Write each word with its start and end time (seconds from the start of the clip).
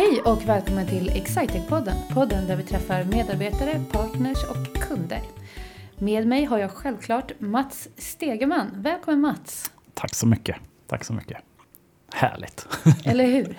Hej 0.00 0.22
och 0.24 0.48
välkommen 0.48 0.86
till 0.86 1.10
Excitec-podden. 1.10 2.14
Podden 2.14 2.46
där 2.46 2.56
vi 2.56 2.62
träffar 2.62 3.04
medarbetare, 3.04 3.80
partners 3.92 4.44
och 4.44 4.82
kunder. 4.82 5.20
Med 5.98 6.26
mig 6.26 6.44
har 6.44 6.58
jag 6.58 6.70
självklart 6.70 7.32
Mats 7.38 7.88
Stegeman. 7.96 8.70
Välkommen 8.74 9.20
Mats! 9.20 9.72
Tack 9.94 10.14
så 10.14 10.26
mycket. 10.26 10.56
Tack 10.86 11.04
så 11.04 11.12
mycket. 11.12 11.38
Härligt. 12.14 12.68
Eller 13.04 13.26
hur? 13.26 13.58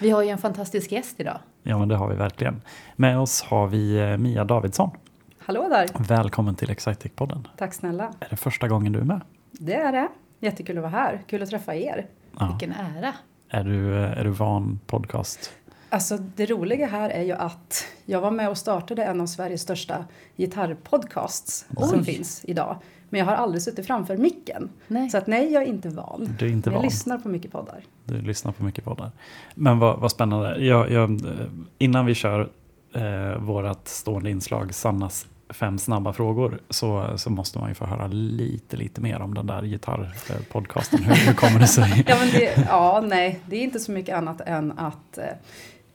Vi 0.00 0.10
har 0.10 0.22
ju 0.22 0.28
en 0.28 0.38
fantastisk 0.38 0.92
gäst 0.92 1.20
idag. 1.20 1.38
Ja, 1.62 1.78
men 1.78 1.88
det 1.88 1.96
har 1.96 2.08
vi 2.08 2.16
verkligen. 2.16 2.62
Med 2.96 3.18
oss 3.18 3.42
har 3.42 3.66
vi 3.66 3.98
eh, 3.98 4.16
Mia 4.16 4.44
Davidsson. 4.44 4.90
Hallå 5.38 5.68
där! 5.68 5.88
Välkommen 6.08 6.54
till 6.54 6.70
Excitec-podden. 6.70 7.48
Tack 7.56 7.74
snälla. 7.74 8.12
Är 8.20 8.28
det 8.30 8.36
första 8.36 8.68
gången 8.68 8.92
du 8.92 8.98
är 8.98 9.04
med? 9.04 9.20
Det 9.50 9.74
är 9.74 9.92
det. 9.92 10.08
Jättekul 10.40 10.78
att 10.78 10.82
vara 10.82 10.92
här. 10.92 11.22
Kul 11.26 11.42
att 11.42 11.50
träffa 11.50 11.74
er. 11.74 12.06
Ja. 12.38 12.46
Vilken 12.46 12.72
ära! 12.72 13.14
Är, 13.50 13.64
du, 13.64 13.94
är 13.94 14.24
du 14.24 14.30
van 14.30 14.80
podcast? 14.86 15.52
Alltså 15.90 16.16
det 16.16 16.46
roliga 16.46 16.86
här 16.86 17.10
är 17.10 17.22
ju 17.22 17.32
att 17.32 17.86
jag 18.04 18.20
var 18.20 18.30
med 18.30 18.48
och 18.48 18.58
startade 18.58 19.04
en 19.04 19.20
av 19.20 19.26
Sveriges 19.26 19.62
största 19.62 20.04
gitarrpodcasts 20.36 21.66
som 21.76 22.04
finns 22.04 22.44
idag. 22.44 22.76
Men 23.10 23.18
jag 23.18 23.26
har 23.26 23.32
aldrig 23.34 23.62
suttit 23.62 23.86
framför 23.86 24.16
micken. 24.16 24.70
Nej. 24.88 25.10
Så 25.10 25.18
att 25.18 25.26
nej, 25.26 25.52
jag 25.52 25.62
är 25.62 25.66
inte 25.66 25.88
van. 25.88 26.34
Du 26.38 26.46
är 26.46 26.50
inte 26.50 26.70
jag 26.70 26.74
van. 26.74 26.84
lyssnar 26.84 27.18
på 27.18 27.28
mycket 27.28 27.52
poddar. 27.52 27.84
Du 28.04 28.20
lyssnar 28.20 28.52
på 28.52 28.64
mycket 28.64 28.84
poddar. 28.84 29.10
Men 29.54 29.78
vad, 29.78 29.98
vad 29.98 30.10
spännande. 30.10 30.64
Jag, 30.64 30.90
jag, 30.90 31.10
eh, 31.10 31.46
innan 31.78 32.06
vi 32.06 32.14
kör 32.14 32.50
eh, 32.94 33.38
vårat 33.38 33.88
stående 33.88 34.30
inslag, 34.30 34.74
Sannas 34.74 35.26
fem 35.50 35.78
snabba 35.78 36.12
frågor, 36.12 36.60
så, 36.70 37.18
så 37.18 37.30
måste 37.30 37.58
man 37.58 37.68
ju 37.68 37.74
få 37.74 37.84
höra 37.86 38.06
lite, 38.06 38.76
lite 38.76 39.00
mer 39.00 39.20
om 39.20 39.34
den 39.34 39.46
där 39.46 39.62
gitarrpodcasten. 39.62 41.02
Hur, 41.02 41.14
hur 41.14 41.34
kommer 41.34 41.60
det 41.60 41.66
sig? 41.66 42.04
Ja, 42.08 42.16
men 42.20 42.30
det, 42.30 42.66
ja, 42.68 43.04
nej, 43.06 43.40
det 43.46 43.56
är 43.56 43.62
inte 43.62 43.80
så 43.80 43.92
mycket 43.92 44.16
annat 44.16 44.40
än 44.40 44.78
att 44.78 45.18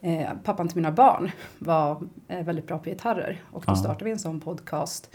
eh, 0.04 0.30
pappan 0.44 0.68
till 0.68 0.76
mina 0.78 0.92
barn 0.92 1.32
var 1.59 2.08
eh, 2.28 2.46
väldigt 2.46 2.68
bra 2.68 2.78
på 2.80 2.90
gitarrer. 2.90 3.42
Och 3.52 3.64
då 3.68 3.72
Ja. 3.72 3.76
startade 3.76 4.06
vi 4.06 4.12
en 4.12 4.20
sån 4.20 4.40
podcast. 4.40 5.09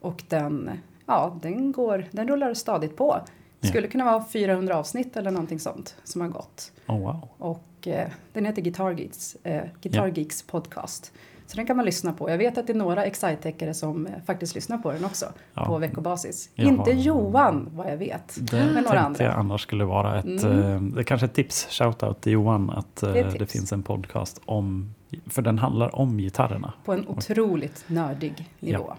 Och 0.00 0.22
den, 0.28 0.70
ja, 1.06 1.38
den, 1.42 1.72
går, 1.72 2.04
den 2.10 2.28
rullar 2.28 2.54
stadigt 2.54 2.96
på. 2.96 3.14
Det 3.60 3.66
Ja. 3.66 3.68
skulle 3.68 3.88
kunna 3.88 4.04
vara 4.04 4.24
400 4.24 4.76
avsnitt 4.76 5.16
eller 5.16 5.30
någonting 5.30 5.58
sånt 5.60 5.96
som 6.04 6.20
har 6.20 6.28
gått. 6.28 6.72
Oh, 6.86 6.98
wow. 7.00 7.28
Och 7.38 7.88
eh, 7.88 8.08
den 8.32 8.44
heter 8.46 8.62
Guitar 8.62 8.90
Geeks, 8.90 9.36
eh, 9.42 9.62
Guitar 9.80 10.06
Geeks 10.06 10.42
podcast. 10.42 11.12
Så 11.46 11.56
den 11.56 11.66
kan 11.66 11.76
man 11.76 11.84
lyssna 11.86 12.12
på. 12.12 12.30
Jag 12.30 12.38
vet 12.38 12.58
att 12.58 12.66
det 12.66 12.72
är 12.72 12.76
några 12.76 13.04
Excitecare 13.04 13.74
som 13.74 14.06
eh, 14.06 14.12
faktiskt 14.26 14.54
lyssnar 14.54 14.78
på 14.78 14.92
den 14.92 15.04
också 15.04 15.26
Ja. 15.54 15.64
på 15.66 15.78
veckobasis. 15.78 16.50
Jag 16.54 16.66
Inte 16.68 16.90
Johan 16.90 17.68
vad 17.72 17.92
jag 17.92 17.96
vet. 17.96 18.36
Det 18.40 18.56
Men 18.56 18.66
några 18.66 18.82
tänkte 18.82 18.98
andra. 19.00 19.24
jag 19.24 19.34
annars 19.34 19.60
skulle 19.60 19.84
vara 19.84 20.18
ett, 20.18 20.24
Mm. 20.44 20.60
eh, 20.60 20.80
det 20.94 21.00
är 21.00 21.04
kanske 21.04 21.24
ett 21.24 21.34
tips, 21.34 21.66
shoutout 21.70 22.20
till 22.20 22.32
Johan, 22.32 22.70
att 22.70 23.02
eh, 23.02 23.12
Det 23.12 23.20
är 23.20 23.38
det, 23.38 23.46
finns 23.46 23.72
en 23.72 23.82
podcast 23.82 24.40
om, 24.44 24.94
för 25.26 25.42
den 25.42 25.58
handlar 25.58 25.96
om 25.96 26.18
gitarrerna. 26.18 26.72
På 26.84 26.92
en 26.92 27.08
otroligt 27.08 27.84
nördig 27.86 28.48
nivå. 28.60 28.94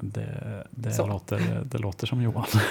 Det, 0.00 0.26
det, 0.70 0.90
Så. 0.90 1.06
låter, 1.06 1.62
det 1.64 1.78
låter 1.78 2.06
som 2.06 2.22
Johan. 2.22 2.44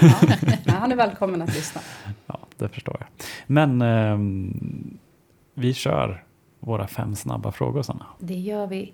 Ja. 0.64 0.72
Han 0.72 0.92
är 0.92 0.96
välkommen 0.96 1.42
att 1.42 1.54
lyssna. 1.54 1.80
Ja, 2.26 2.38
det 2.58 2.68
förstår 2.68 2.96
jag. 3.00 3.08
Men 3.46 3.82
ehm, 3.82 4.98
vi 5.54 5.74
kör 5.74 6.22
våra 6.60 6.86
fem 6.86 7.16
snabba 7.16 7.52
frågor 7.52 7.82
Sanna. 7.82 8.06
Det 8.18 8.34
gör 8.34 8.66
vi. 8.66 8.92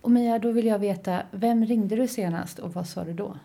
Och 0.00 0.10
Mia, 0.10 0.38
då 0.38 0.52
vill 0.52 0.66
jag 0.66 0.78
veta, 0.78 1.22
vem 1.30 1.64
ringde 1.64 1.96
du 1.96 2.08
senast 2.08 2.58
och 2.58 2.74
vad 2.74 2.88
sa 2.88 3.04
du 3.04 3.12
då? 3.12 3.36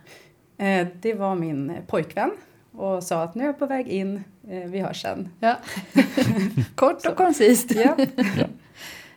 Eh, 0.57 0.87
det 1.01 1.13
var 1.13 1.35
min 1.35 1.69
eh, 1.69 1.83
pojkvän 1.87 2.31
och 2.71 3.03
sa 3.03 3.23
att 3.23 3.35
nu 3.35 3.43
är 3.43 3.47
jag 3.47 3.59
på 3.59 3.65
väg 3.65 3.87
in, 3.87 4.23
eh, 4.47 4.69
vi 4.69 4.79
hörs 4.79 5.01
sen. 5.01 5.29
Ja. 5.39 5.55
Kort 6.75 7.05
och 7.05 7.15
koncist. 7.15 7.71
Ja. 7.75 7.95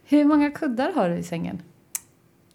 Hur 0.04 0.24
många 0.24 0.50
kuddar 0.50 0.92
har 0.92 1.08
du 1.08 1.16
i 1.16 1.22
sängen? 1.22 1.62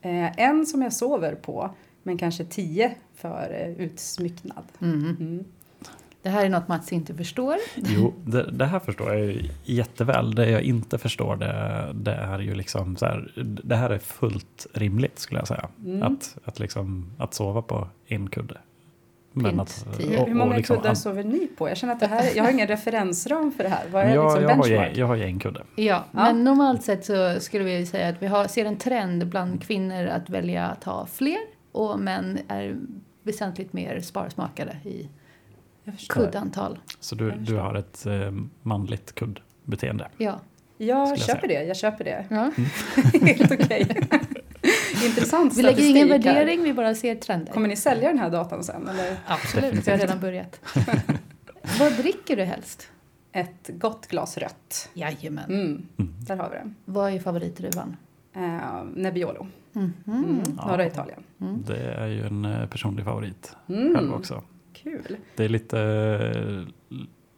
Eh, 0.02 0.40
en 0.40 0.66
som 0.66 0.82
jag 0.82 0.94
sover 0.94 1.36
på, 1.36 1.70
men 2.04 2.18
kanske 2.18 2.46
tio 2.46 2.96
för 3.16 3.76
utsmycknad. 3.78 4.64
Mm. 4.82 5.46
Det 6.26 6.32
här 6.32 6.46
är 6.46 6.50
något 6.50 6.68
Mats 6.68 6.94
inte 6.94 7.14
förstår. 7.14 7.56
Jo, 7.76 8.14
det, 8.24 8.52
det 8.52 8.66
här 8.66 8.80
förstår 8.80 9.14
jag 9.14 9.26
ju 9.26 9.50
jätteväl. 9.64 10.36
Det 10.36 10.50
jag 10.50 10.62
inte 10.62 10.98
förstår 10.98 11.36
det, 11.36 11.92
det 11.94 12.12
är 12.12 12.40
ju 12.40 12.56
liksom 12.56 12.96
så 12.96 13.06
här, 13.06 13.32
det 13.64 13.76
här 13.76 13.90
är 13.90 13.98
fullt 13.98 14.68
rimligt 14.74 15.20
skulle 15.20 15.40
jag 15.40 15.48
säga. 15.48 15.70
Mm. 15.86 16.04
Att, 16.04 16.38
att, 16.46 16.60
liksom, 16.60 17.12
att 17.18 17.34
sova 17.34 17.62
på 17.62 17.88
en 18.08 18.30
kudde. 18.30 18.58
Men 19.32 19.60
att, 19.60 19.88
och- 19.88 20.28
Hur 20.28 20.34
många 20.34 20.52
och 20.52 20.58
liksom 20.58 20.78
kuddar 20.78 20.94
sover 20.94 21.24
ni 21.24 21.48
på? 21.48 21.70
Jag 21.70 21.78
känner 21.78 21.94
att 21.94 22.00
det 22.00 22.08
här, 22.08 22.30
jag 22.36 22.44
har 22.44 22.52
ingen 22.52 22.68
referensram 22.68 23.52
för 23.52 23.64
det 23.64 23.70
här. 23.70 23.84
Vad 23.92 24.04
är 24.04 24.16
jag, 24.16 24.24
liksom 24.26 24.44
jag, 24.44 24.50
har 24.50 24.64
benchmark? 24.64 24.94
ju, 24.96 25.00
jag 25.00 25.08
har 25.08 25.16
ju 25.16 25.24
en 25.24 25.40
kudde. 25.40 25.62
Ja, 25.76 26.04
men 26.12 26.44
normalt 26.44 26.84
sett 26.84 27.06
så 27.06 27.40
skulle 27.40 27.64
vi 27.64 27.86
säga 27.86 28.10
att 28.10 28.22
vi 28.22 28.28
har, 28.28 28.48
ser 28.48 28.66
en 28.66 28.78
trend 28.78 29.28
bland 29.28 29.64
kvinnor 29.64 30.06
att 30.06 30.30
välja 30.30 30.66
att 30.66 30.84
ha 30.84 31.06
fler 31.06 31.40
och 31.72 32.00
män 32.00 32.40
är 32.48 32.76
väsentligt 33.24 33.74
mer 33.74 34.00
sparsmakade 34.00 34.78
i. 34.84 35.10
kuddantal. 36.10 36.80
Så 37.00 37.16
du, 37.16 37.32
du 37.32 37.56
har 37.56 37.76
ett 37.76 38.06
eh, 38.06 38.32
manligt 38.62 39.16
kuddbeteende. 39.16 40.08
Ja. 40.18 40.40
Jag 40.78 41.08
jag 41.10 41.20
köper 41.20 41.48
det, 41.48 41.64
jag 41.64 41.78
köper 41.78 42.04
det. 42.04 42.26
ja. 42.30 42.52
Helt 43.28 43.52
okej. 43.52 44.08
Intressant 45.06 45.58
Vi 45.58 45.62
lägger 45.62 45.84
ingen 45.90 46.08
statistik 46.08 46.26
här. 46.26 46.34
värdering, 46.36 46.64
vi 46.64 46.74
bara 46.74 46.96
ser 46.96 47.16
trender. 47.16 47.54
Kommer 47.54 47.68
ni 47.68 47.76
sälja 47.76 48.10
den 48.10 48.20
här 48.20 48.30
datan 48.30 48.64
sen? 48.64 48.88
Eller? 48.88 49.18
Absolut, 49.28 49.88
vi 49.88 49.92
har 49.92 49.98
redan 49.98 50.20
börjat. 50.20 50.60
Vad 51.80 51.94
dricker 51.94 52.36
du 52.36 52.44
helst? 52.44 52.88
Ett 53.32 53.70
gott 53.74 54.08
glas 54.08 54.38
rött. 54.38 54.90
Jajamän. 54.94 55.46
Mm, 55.50 55.66
Mm. 55.98 56.14
där 56.20 56.38
har 56.38 56.50
vi 56.50 56.56
den. 56.56 56.76
Vad 56.86 57.14
är 57.14 57.20
favoritdruvan? 57.20 57.98
Eh, 58.36 58.84
Nebbiolo, 58.96 59.48
Mhm. 59.74 59.94
mm. 60.08 60.42
Ja. 60.58 60.68
norra 60.68 60.86
Italien. 60.88 61.24
Mm. 61.42 61.64
Det 61.68 61.78
är 61.94 62.08
ju 62.08 62.26
en 62.26 62.46
eh, 62.46 62.66
personlig 62.68 63.06
favorit 63.06 63.56
Mm. 63.70 63.96
själv 63.96 64.14
också. 64.14 64.44
Kul. 64.86 65.18
Det 65.36 65.44
är 65.46 65.50
lite, 65.50 66.66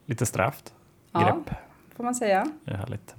lite 0.06 0.26
strävt 0.26 0.74
Ja, 1.12 1.20
grepp. 1.44 1.56
får 1.96 2.04
man 2.04 2.14
säga. 2.14 2.46
Det 2.64 2.70
är 2.70 2.76
härligt. 2.76 3.14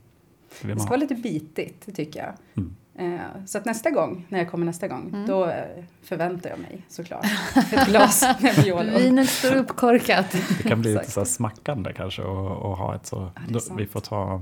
Det 0.61 0.67
Det 0.67 0.73
ska 0.75 0.83
ha. 0.83 0.89
vara 0.89 0.97
lite 0.99 1.15
bitigt, 1.15 1.95
tycker 1.95 2.19
jag. 2.19 2.33
Mm. 2.57 2.75
Eh, 3.15 3.45
så 3.45 3.57
att 3.57 3.65
nästa 3.65 3.89
gång, 3.91 4.25
när 4.29 4.39
jag 4.39 4.51
kommer 4.51 4.65
nästa 4.65 4.87
gång, 4.87 5.09
Mm. 5.13 5.27
då 5.27 5.45
eh, 5.45 5.83
förväntar 6.03 6.49
jag 6.49 6.59
mig 6.59 6.81
såklart 6.89 7.25
ett 7.73 7.87
glas 7.87 8.23
Nebbiolo. 8.39 8.97
Vinet 8.99 9.29
står 9.29 9.55
uppkorkat. 9.55 10.31
Det 10.31 10.69
kan 10.69 10.81
bli 10.81 10.93
lite 10.93 11.11
så 11.11 11.19
här 11.19 11.25
smackande 11.25 11.93
kanske 11.93 12.21
och, 12.21 12.71
och 12.71 12.77
ha 12.77 12.95
ett 12.95 13.05
så. 13.05 13.17
är 13.21 13.31
då, 13.53 13.59
vi 13.77 13.85
får 13.85 13.99
ta 13.99 14.41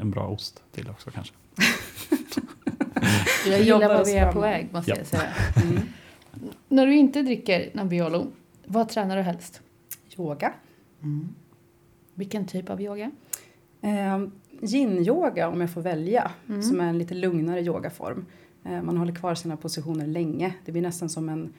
en 0.00 0.10
bra 0.10 0.26
ost 0.28 0.62
till 0.72 0.90
också 0.90 1.10
kanske. 1.10 1.34
Jag 3.46 3.62
jobbar 3.62 3.82
gillar 3.82 4.00
oss 4.00 4.08
vi 4.08 4.14
är 4.16 4.32
på 4.32 4.40
väg, 4.40 4.68
måste 4.72 4.90
Ja. 4.90 4.96
jag 4.96 5.06
säga. 5.06 5.22
Mm. 5.62 5.80
När 6.68 6.86
du 6.86 6.94
inte 6.96 7.22
dricker 7.22 7.70
Nebbiolo, 7.74 8.26
vad 8.66 8.88
tränar 8.88 9.16
du 9.16 9.22
helst? 9.22 9.60
Yoga. 10.18 10.52
Vilken 12.14 12.46
typ 12.46 12.70
av 12.70 12.80
yoga? 12.80 13.10
Eh, 13.80 14.24
Yin-yoga 14.62 15.48
om 15.48 15.60
jag 15.60 15.70
får 15.70 15.80
välja, 15.82 16.30
Mm. 16.48 16.62
som 16.62 16.80
är 16.80 16.84
en 16.88 16.98
lite 16.98 17.14
lugnare 17.14 17.60
yogaform. 17.62 18.26
Eh, 18.64 18.82
man 18.82 18.96
håller 18.96 19.14
kvar 19.14 19.34
sina 19.34 19.56
positioner 19.56 20.06
länge. 20.06 20.54
Det 20.64 20.72
blir 20.72 20.82
nästan 20.82 21.08
som 21.08 21.28
en 21.28 21.52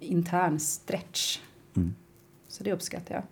intern 0.00 0.58
stretch. 0.60 1.40
Mm. 1.76 1.94
Så 2.48 2.64
det 2.64 2.72
uppskattar 2.72 3.14
jag. 3.14 3.24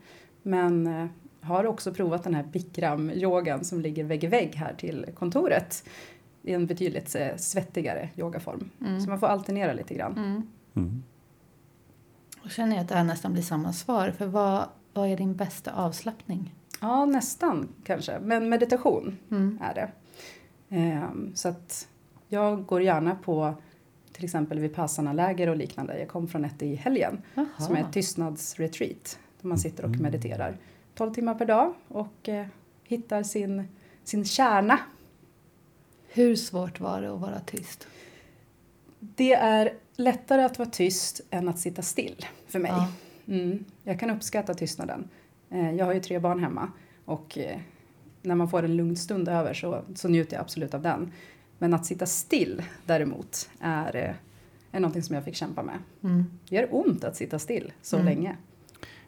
Men 0.42 0.86
eh, 0.86 1.06
har 1.40 1.66
också 1.66 1.94
provat 1.94 2.24
den 2.24 2.34
här 2.34 2.42
Bikram-yogan 2.44 3.64
som 3.64 3.80
ligger 3.80 4.04
vägg 4.04 4.24
i 4.24 4.26
vägg 4.26 4.54
här 4.54 4.74
till 4.74 5.06
kontoret. 5.14 5.84
Det 6.42 6.50
är 6.52 6.56
en 6.56 6.66
betydligt 6.66 7.14
eh, 7.14 7.36
svettigare 7.36 8.08
yogaform. 8.16 8.70
Mm. 8.80 9.00
Så 9.00 9.08
man 9.10 9.18
får 9.20 9.26
alternera 9.26 9.72
lite 9.72 9.94
grann. 9.94 10.42
Mm. 10.74 11.02
Då 12.44 12.50
känner 12.50 12.77
jag 12.77 12.82
att 12.82 12.88
det 12.88 12.94
här 12.94 13.05
nästan 13.05 13.32
blir 13.32 13.43
samma 13.43 13.72
svar. 13.72 14.10
För 14.10 14.27
vad, 14.27 14.69
vad 14.93 15.09
är 15.09 15.16
din 15.16 15.34
bästa 15.37 15.72
avslappning? 15.72 16.55
Ja, 16.81 17.05
nästan 17.05 17.69
kanske. 17.85 18.19
Men 18.20 18.49
meditation 18.49 19.19
Mm. 19.31 19.58
är 19.62 19.75
det. 19.75 19.91
Ehm, 20.76 21.32
så 21.35 21.49
att 21.49 21.88
jag 22.29 22.67
går 22.67 22.82
gärna 22.82 23.14
på 23.14 23.55
till 24.12 24.25
exempel 24.25 24.58
Vipassana-läger 24.58 25.49
och 25.49 25.56
liknande. 25.56 25.99
Jag 25.99 26.08
kom 26.08 26.29
från 26.29 26.44
ett 26.44 26.62
i 26.62 26.75
helgen 26.75 27.23
Jaha. 27.35 27.46
som 27.58 27.76
är 27.76 27.81
ett 27.81 27.93
tystnadsretreat. 27.93 29.19
Där 29.40 29.49
man 29.49 29.58
sitter 29.58 29.82
och 29.85 29.88
Mm. 29.90 30.02
mediterar 30.02 30.56
12 30.94 31.14
timmar 31.14 31.35
per 31.35 31.47
dag 31.47 31.75
och 31.88 32.29
eh, 32.29 32.47
hittar 32.85 33.23
sin, 33.23 33.69
sin 34.05 34.25
kärna. 34.25 34.79
Hur 36.08 36.37
svårt 36.37 36.81
var 36.81 37.00
det 37.02 37.12
att 37.14 37.20
vara 37.20 37.40
tyst? 37.40 37.87
Det 39.16 39.32
är 39.34 39.72
lättare 39.96 40.42
att 40.42 40.58
vara 40.58 40.68
tyst 40.68 41.20
än 41.30 41.48
att 41.48 41.58
sitta 41.58 41.82
still 41.82 42.26
för 42.48 42.58
mig. 42.58 42.70
Ja. 42.70 42.88
Mm, 43.34 43.64
jag 43.84 44.00
kan 44.00 44.10
uppskatta 44.10 44.54
tystnaden. 44.54 45.08
Eh, 45.50 45.70
jag 45.74 45.84
har 45.86 45.94
ju 45.94 46.00
tre 46.00 46.18
barn 46.18 46.38
hemma 46.40 46.72
och 47.04 47.38
eh, 47.38 47.58
när 48.22 48.34
man 48.34 48.48
får 48.50 48.62
en 48.62 48.76
lugn 48.76 48.96
stund 48.96 49.28
över 49.28 49.54
så, 49.54 49.82
så 49.94 50.08
njuter 50.08 50.36
jag 50.36 50.40
absolut 50.40 50.74
av 50.74 50.82
den. 50.82 51.12
Men 51.58 51.74
att 51.74 51.86
sitta 51.86 52.06
still 52.06 52.62
däremot 52.86 53.50
är, 53.60 53.96
eh, 53.96 54.14
är 54.72 54.80
någonting 54.80 55.02
som 55.02 55.14
jag 55.14 55.24
fick 55.24 55.34
kämpa 55.36 55.62
med. 55.62 55.78
Mm. 56.04 56.24
Det 56.48 56.56
gör 56.56 56.68
ont 56.70 57.04
att 57.04 57.16
sitta 57.16 57.38
still 57.38 57.72
så 57.82 57.96
Mm. 57.96 58.06
länge. 58.06 58.36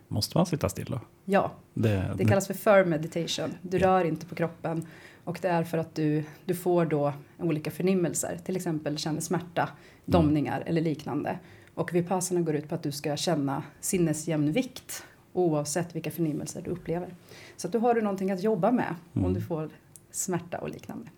Måste 0.09 0.39
man 0.39 0.47
sitta 0.47 0.69
still 0.69 0.85
då? 0.85 1.01
Ja, 1.25 1.53
Det, 1.75 2.15
det 2.19 2.25
kallas 2.25 2.47
för 2.47 2.55
firm 2.55 2.89
meditation. 2.91 3.55
Du 3.63 3.79
Ja. 3.79 3.87
rör 3.89 4.05
inte 4.05 4.27
på 4.27 4.35
kroppen 4.35 4.87
och 5.25 5.39
det 5.43 5.49
är 5.49 5.65
för 5.65 5.79
att 5.79 5.95
du, 5.95 6.25
du 6.45 6.55
får 6.55 6.85
då 6.87 7.13
olika 7.39 7.71
förnimmelser, 7.71 8.39
till 8.45 8.57
exempel 8.57 8.99
känner 8.99 9.21
smärta, 9.21 9.69
domningar 10.05 10.63
eller 10.67 10.81
liknande. 10.81 11.39
Och 11.75 11.95
vipassana 11.95 12.41
går 12.41 12.55
ut 12.55 12.69
på 12.69 12.75
att 12.75 12.83
du 12.83 12.93
ska 12.93 13.17
känna 13.17 13.63
sinnesjämnvikt 13.81 15.05
oavsett 15.33 15.95
vilka 15.97 16.11
förnimmelser 16.11 16.63
du 16.63 16.71
upplever. 16.71 17.09
Så 17.57 17.67
att 17.67 17.73
då 17.73 17.79
har 17.79 17.95
du 17.95 18.03
någonting 18.03 18.31
att 18.31 18.43
jobba 18.43 18.71
med 18.71 18.95
om 19.13 19.21
Mm. 19.21 19.35
du 19.35 19.41
får 19.41 19.69
smärta 20.11 20.59
och 20.59 20.69
liknande. 20.69 21.09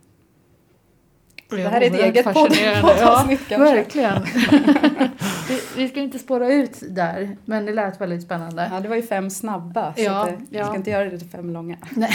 Det 1.50 1.56
Det 1.56 1.68
här 1.68 1.80
är 1.80 1.86
ett 1.86 1.94
eget 2.00 2.26
podd- 2.26 2.34
fascinerande. 2.34 2.80
Ja, 2.82 2.94
poddavsnitt 2.98 3.40
kanske. 3.48 3.74
verkligen. 3.74 4.22
vi, 5.78 5.82
vi 5.84 5.88
ska 5.88 6.00
inte 6.00 6.18
spåra 6.18 6.52
ut 6.52 6.82
där, 6.88 7.36
men 7.44 7.66
det 7.66 7.72
lät 7.72 8.00
väldigt 8.00 8.22
spännande. 8.22 8.68
Ja, 8.72 8.80
det 8.80 8.88
var 8.88 8.96
ju 8.96 9.02
fem 9.02 9.30
snabba, 9.30 9.94
så 9.94 10.02
Ja, 10.02 10.22
att, 10.22 10.28
eh, 10.28 10.38
vi 10.50 10.58
ja. 10.58 10.66
ska 10.66 10.76
inte 10.76 10.90
göra 10.90 11.10
det 11.10 11.18
till 11.18 11.28
fem 11.28 11.50
långa. 11.50 11.76
Nej, 11.90 12.10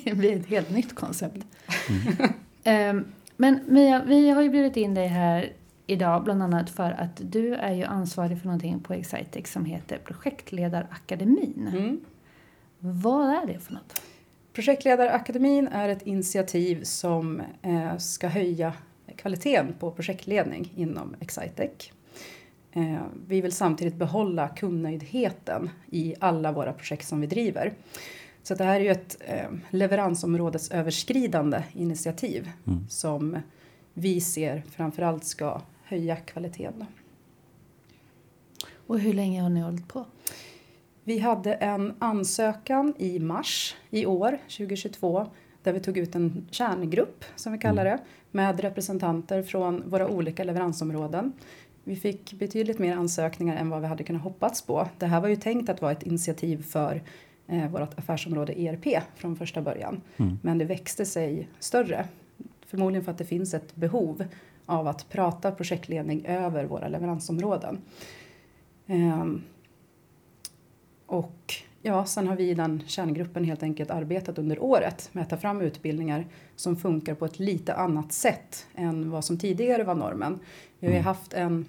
det 0.04 0.14
blir 0.14 0.36
ett 0.36 0.46
helt 0.46 0.70
nytt 0.70 0.94
koncept. 0.94 1.46
Mm. 1.88 2.30
Ehm, 2.64 3.04
Men 3.36 3.60
Mia, 3.68 4.02
vi 4.06 4.30
har 4.30 4.42
ju 4.42 4.50
bjudit 4.50 4.76
in 4.76 4.94
dig 4.94 5.06
här 5.06 5.52
idag 5.86 6.24
bland 6.24 6.42
annat 6.42 6.70
för 6.70 6.90
att 6.90 7.20
du 7.24 7.54
är 7.54 7.72
ju 7.72 7.84
ansvarig 7.84 8.38
för 8.38 8.46
någonting 8.46 8.80
på 8.80 8.94
Excitex 8.94 9.52
som 9.52 9.64
heter 9.64 9.98
Projektledarakademin. 9.98 11.68
Mm. 11.72 12.00
Vad 12.78 13.30
är 13.30 13.46
det 13.46 13.58
för 13.58 13.72
något? 13.72 14.02
Projektledarakademin 14.52 15.68
är 15.68 15.88
ett 15.88 16.02
initiativ 16.06 16.82
som 16.84 17.42
eh, 17.62 17.96
ska 17.96 18.28
höja 18.28 18.72
kvaliteten 19.16 19.74
på 19.78 19.90
projektledning 19.90 20.72
inom 20.76 21.14
Excitec. 21.20 21.92
Eh, 22.72 23.02
vi 23.26 23.40
vill 23.40 23.52
samtidigt 23.52 23.94
behålla 23.94 24.48
kundnöjdheten 24.48 25.70
i 25.90 26.14
alla 26.20 26.52
våra 26.52 26.72
projekt 26.72 27.06
som 27.08 27.20
vi 27.20 27.26
driver. 27.26 27.72
Så 28.42 28.54
det 28.54 28.64
här 28.64 28.80
är 28.80 28.84
ju 28.84 28.90
ett 28.90 29.16
eh, 29.20 29.50
leveransområdesöverskridande 29.70 31.62
initiativ 31.72 32.50
Mm. 32.66 32.88
som 32.88 33.38
vi 33.94 34.20
ser 34.20 34.62
framförallt 34.70 35.24
ska 35.24 35.60
höja 35.84 36.16
kvaliteten. 36.16 36.84
Och 38.86 38.98
hur 38.98 39.12
länge 39.12 39.42
har 39.42 39.50
ni 39.50 39.60
hållit 39.60 39.88
på? 39.88 40.04
Vi 41.04 41.18
hade 41.18 41.54
en 41.54 41.94
ansökan 41.98 42.94
i 42.98 43.18
mars 43.18 43.76
i 43.90 44.06
år, 44.06 44.38
2022, 44.48 45.26
där 45.62 45.72
vi 45.72 45.80
tog 45.80 45.98
ut 45.98 46.14
en 46.14 46.48
kärngrupp, 46.50 47.24
som 47.36 47.52
vi 47.52 47.58
kallar 47.58 47.84
det, 47.84 47.98
med 48.30 48.60
representanter 48.60 49.42
från 49.42 49.90
våra 49.90 50.08
olika 50.08 50.44
leveransområden. 50.44 51.32
Vi 51.84 51.96
fick 51.96 52.32
betydligt 52.32 52.78
mer 52.78 52.96
ansökningar 52.96 53.56
än 53.56 53.70
vad 53.70 53.80
vi 53.80 53.86
hade 53.86 54.04
kunnat 54.04 54.22
hoppats 54.22 54.62
på. 54.62 54.88
Det 54.98 55.06
här 55.06 55.20
var 55.20 55.28
ju 55.28 55.36
tänkt 55.36 55.68
att 55.68 55.82
vara 55.82 55.92
ett 55.92 56.02
initiativ 56.02 56.62
för 56.62 57.02
eh, 57.46 57.70
vårt 57.70 57.98
affärsområde 57.98 58.60
ERP 58.60 59.02
från 59.14 59.36
första 59.36 59.62
början. 59.62 60.00
Mm. 60.16 60.38
Men 60.42 60.58
det 60.58 60.64
växte 60.64 61.06
sig 61.06 61.48
större. 61.58 62.08
Förmodligen 62.66 63.04
för 63.04 63.12
att 63.12 63.18
det 63.18 63.24
finns 63.24 63.54
ett 63.54 63.76
behov 63.76 64.24
av 64.66 64.88
att 64.88 65.08
prata 65.08 65.52
projektledning 65.52 66.24
över 66.26 66.64
våra 66.64 66.88
leveransområden. 66.88 67.78
Ehm, 68.86 69.42
och 71.06 71.54
ja, 71.82 72.04
sen 72.04 72.28
har 72.28 72.36
vi 72.36 72.50
i 72.50 72.54
den 72.54 72.82
kärngruppen 72.86 73.44
helt 73.44 73.62
enkelt 73.62 73.90
arbetat 73.90 74.38
under 74.38 74.62
året 74.62 75.08
med 75.12 75.22
att 75.22 75.30
ta 75.30 75.36
fram 75.36 75.60
utbildningar 75.60 76.26
som 76.56 76.76
funkar 76.76 77.14
på 77.14 77.24
ett 77.24 77.38
lite 77.38 77.74
annat 77.74 78.12
sätt 78.12 78.66
än 78.74 79.10
vad 79.10 79.24
som 79.24 79.38
tidigare 79.38 79.84
var 79.84 79.94
normen. 79.94 80.38
Vi 80.78 80.86
har 80.86 80.92
ju 80.92 80.98
Mm. 80.98 81.04
haft 81.04 81.32
en, 81.34 81.66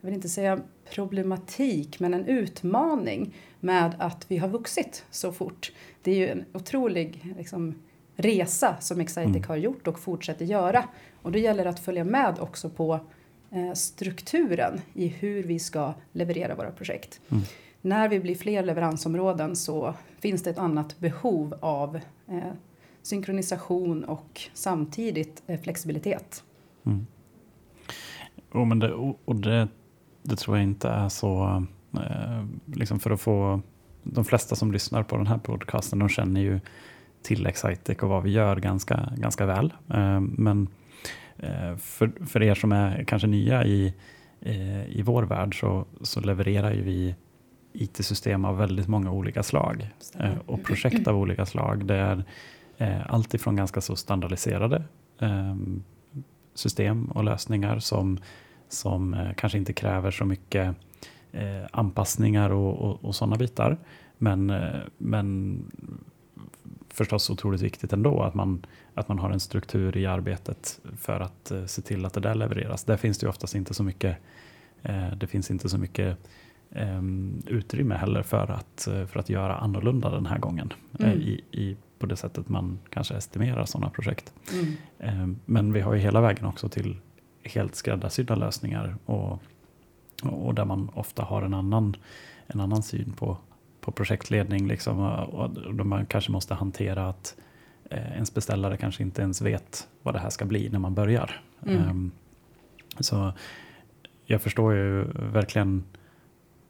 jag 0.00 0.06
vill 0.06 0.14
inte 0.14 0.28
säga 0.28 0.60
problematik, 0.90 2.00
men 2.00 2.14
en 2.14 2.24
utmaning 2.26 3.34
med 3.60 3.94
att 3.98 4.24
vi 4.28 4.36
har 4.38 4.48
vuxit 4.48 5.04
så 5.10 5.32
fort. 5.32 5.72
Det 6.02 6.10
är 6.10 6.16
ju 6.16 6.28
en 6.28 6.44
otrolig 6.52 7.34
liksom, 7.38 7.74
resa 8.16 8.76
som 8.80 9.00
Excitec 9.00 9.26
Mm. 9.36 9.48
har 9.48 9.56
gjort 9.56 9.86
och 9.88 9.98
fortsätter 10.00 10.44
göra. 10.44 10.84
Och 11.22 11.32
då 11.32 11.38
gäller 11.38 11.64
det 11.64 11.70
att 11.70 11.80
följa 11.80 12.04
med 12.04 12.38
också 12.40 12.70
på 12.70 13.00
eh, 13.50 13.72
strukturen 13.74 14.80
i 14.94 15.06
hur 15.06 15.42
vi 15.42 15.58
ska 15.58 15.94
leverera 16.12 16.54
våra 16.54 16.70
projekt. 16.70 17.20
Mm. 17.28 17.42
När 17.80 18.08
vi 18.08 18.20
blir 18.20 18.34
fler 18.34 18.62
leveransområden 18.62 19.56
så 19.56 19.94
finns 20.20 20.42
det 20.42 20.50
ett 20.50 20.58
annat 20.58 20.98
behov 20.98 21.54
av 21.60 21.96
eh, 22.28 22.52
synkronisation 23.02 24.04
och 24.04 24.40
samtidigt 24.54 25.42
eh, 25.46 25.60
flexibilitet. 25.60 26.44
Mm. 26.86 27.06
Oh, 28.52 28.66
men 28.66 28.78
det, 28.78 28.92
och 28.92 29.20
och 29.24 29.36
det, 29.36 29.68
det 30.22 30.36
tror 30.36 30.56
jag 30.56 30.64
inte 30.64 30.88
är 30.88 31.08
så, 31.08 31.64
eh, 31.94 32.44
liksom 32.66 33.00
för 33.00 33.10
att 33.10 33.20
få, 33.20 33.60
de 34.02 34.24
flesta 34.24 34.56
som 34.56 34.72
lyssnar 34.72 35.02
på 35.02 35.16
den 35.16 35.26
här 35.26 35.38
podcasten, 35.38 35.98
de 35.98 36.08
känner 36.08 36.40
ju 36.40 36.60
till 37.22 37.46
Excitec 37.46 37.98
och 37.98 38.08
vad 38.08 38.22
vi 38.22 38.30
gör 38.30 38.56
ganska, 38.56 39.12
ganska 39.16 39.46
väl. 39.46 39.72
Eh, 39.94 40.20
men 40.20 40.68
eh, 41.36 41.76
för, 41.76 42.26
för 42.26 42.42
er 42.42 42.54
som 42.54 42.72
är 42.72 43.04
kanske 43.04 43.28
nya 43.28 43.64
i, 43.64 43.94
eh, 44.40 44.86
i 44.98 45.02
vår 45.02 45.22
värld 45.22 45.60
så, 45.60 45.84
så 46.02 46.20
levererar 46.20 46.72
ju 46.72 46.82
vi 46.82 47.14
IT-system 47.82 48.44
av 48.44 48.56
väldigt 48.56 48.88
många 48.88 49.10
olika 49.10 49.42
slag 49.42 49.90
eh, 50.18 50.38
och 50.46 50.64
projekt 50.64 51.08
av 51.08 51.16
olika 51.16 51.46
slag. 51.46 51.86
Det 51.86 51.94
är 51.96 52.24
eh, 52.78 53.14
allt 53.14 53.34
ifrån 53.34 53.56
ganska 53.56 53.80
så 53.80 53.96
standardiserade 53.96 54.82
eh, 55.20 55.56
system 56.58 57.04
och 57.04 57.24
lösningar 57.24 57.78
som, 57.78 58.18
som 58.68 59.14
eh, 59.14 59.32
kanske 59.36 59.58
inte 59.58 59.72
kräver 59.72 60.10
så 60.10 60.24
mycket 60.24 60.76
eh, 61.32 61.66
anpassningar 61.70 62.50
och, 62.50 62.78
och, 62.78 63.04
och 63.04 63.14
sådana 63.14 63.36
bitar. 63.36 63.78
Men, 64.18 64.50
eh, 64.50 64.80
men 64.98 65.58
förstås 66.88 67.30
otroligt 67.30 67.60
viktigt 67.60 67.92
ändå 67.92 68.22
att 68.22 68.34
man, 68.34 68.66
att 68.94 69.08
man 69.08 69.18
har 69.18 69.30
en 69.30 69.40
struktur 69.40 69.96
i 69.96 70.06
arbetet 70.06 70.80
för 70.96 71.20
att 71.20 71.52
se 71.66 71.82
till 71.82 72.04
att 72.04 72.12
det 72.12 72.20
där 72.20 72.34
levereras. 72.34 72.84
Där 72.84 72.96
finns 72.96 73.18
det 73.18 73.24
ju 73.24 73.28
oftast 73.28 73.54
inte 73.54 73.74
så 73.74 73.82
mycket, 73.82 74.16
det 75.16 75.26
finns 75.26 75.50
inte 75.50 75.68
så 75.68 75.78
mycket 75.78 76.18
utrymme 77.46 77.94
heller 77.94 78.22
för 78.22 78.50
att, 78.50 78.86
eh, 78.86 79.06
för 79.06 79.20
att 79.20 79.28
göra 79.28 79.56
annorlunda 79.56 80.10
den 80.10 80.26
här 80.26 80.38
gången. 80.38 80.72
Eh, 81.00 81.06
Mm. 81.06 81.18
i, 81.20 81.40
i, 81.52 81.76
på 81.98 82.06
det 82.06 82.16
sättet 82.16 82.48
man 82.48 82.78
kanske 82.90 83.14
estimerar 83.14 83.64
sådana 83.64 83.90
projekt. 83.90 84.32
Mm. 84.52 84.76
Eh, 84.98 85.36
Men 85.44 85.72
vi 85.72 85.80
har 85.80 85.94
ju 85.94 86.00
hela 86.00 86.20
vägen 86.20 86.44
också 86.44 86.68
till 86.68 86.96
helt 87.42 87.74
skräddarsydda 87.74 88.34
lösningar 88.34 88.96
och, 89.04 89.42
och 90.22 90.54
där 90.54 90.64
man 90.64 90.90
ofta 90.94 91.22
har 91.22 91.42
en 91.42 91.54
annan, 91.54 91.96
en 92.46 92.60
annan 92.60 92.82
syn 92.82 93.12
på, 93.12 93.36
på 93.80 93.92
projektledning. 93.92 94.66
Liksom, 94.68 94.98
och 94.98 95.34
och 95.66 95.74
då 95.74 95.84
man 95.84 96.06
kanske 96.06 96.32
måste 96.32 96.54
hantera 96.54 97.08
att 97.08 97.36
eh, 97.90 98.12
ens 98.12 98.34
beställare 98.34 98.76
kanske 98.76 99.02
inte 99.02 99.22
ens 99.22 99.42
vet 99.42 99.88
vad 100.02 100.14
det 100.14 100.18
här 100.18 100.30
ska 100.30 100.44
bli 100.44 100.68
när 100.68 100.78
man 100.78 100.94
börjar. 100.94 101.40
Mm. 101.66 101.82
Ehm, 101.88 102.10
Så 103.00 103.32
jag 104.24 104.42
förstår 104.42 104.74
ju 104.74 105.04
verkligen 105.32 105.84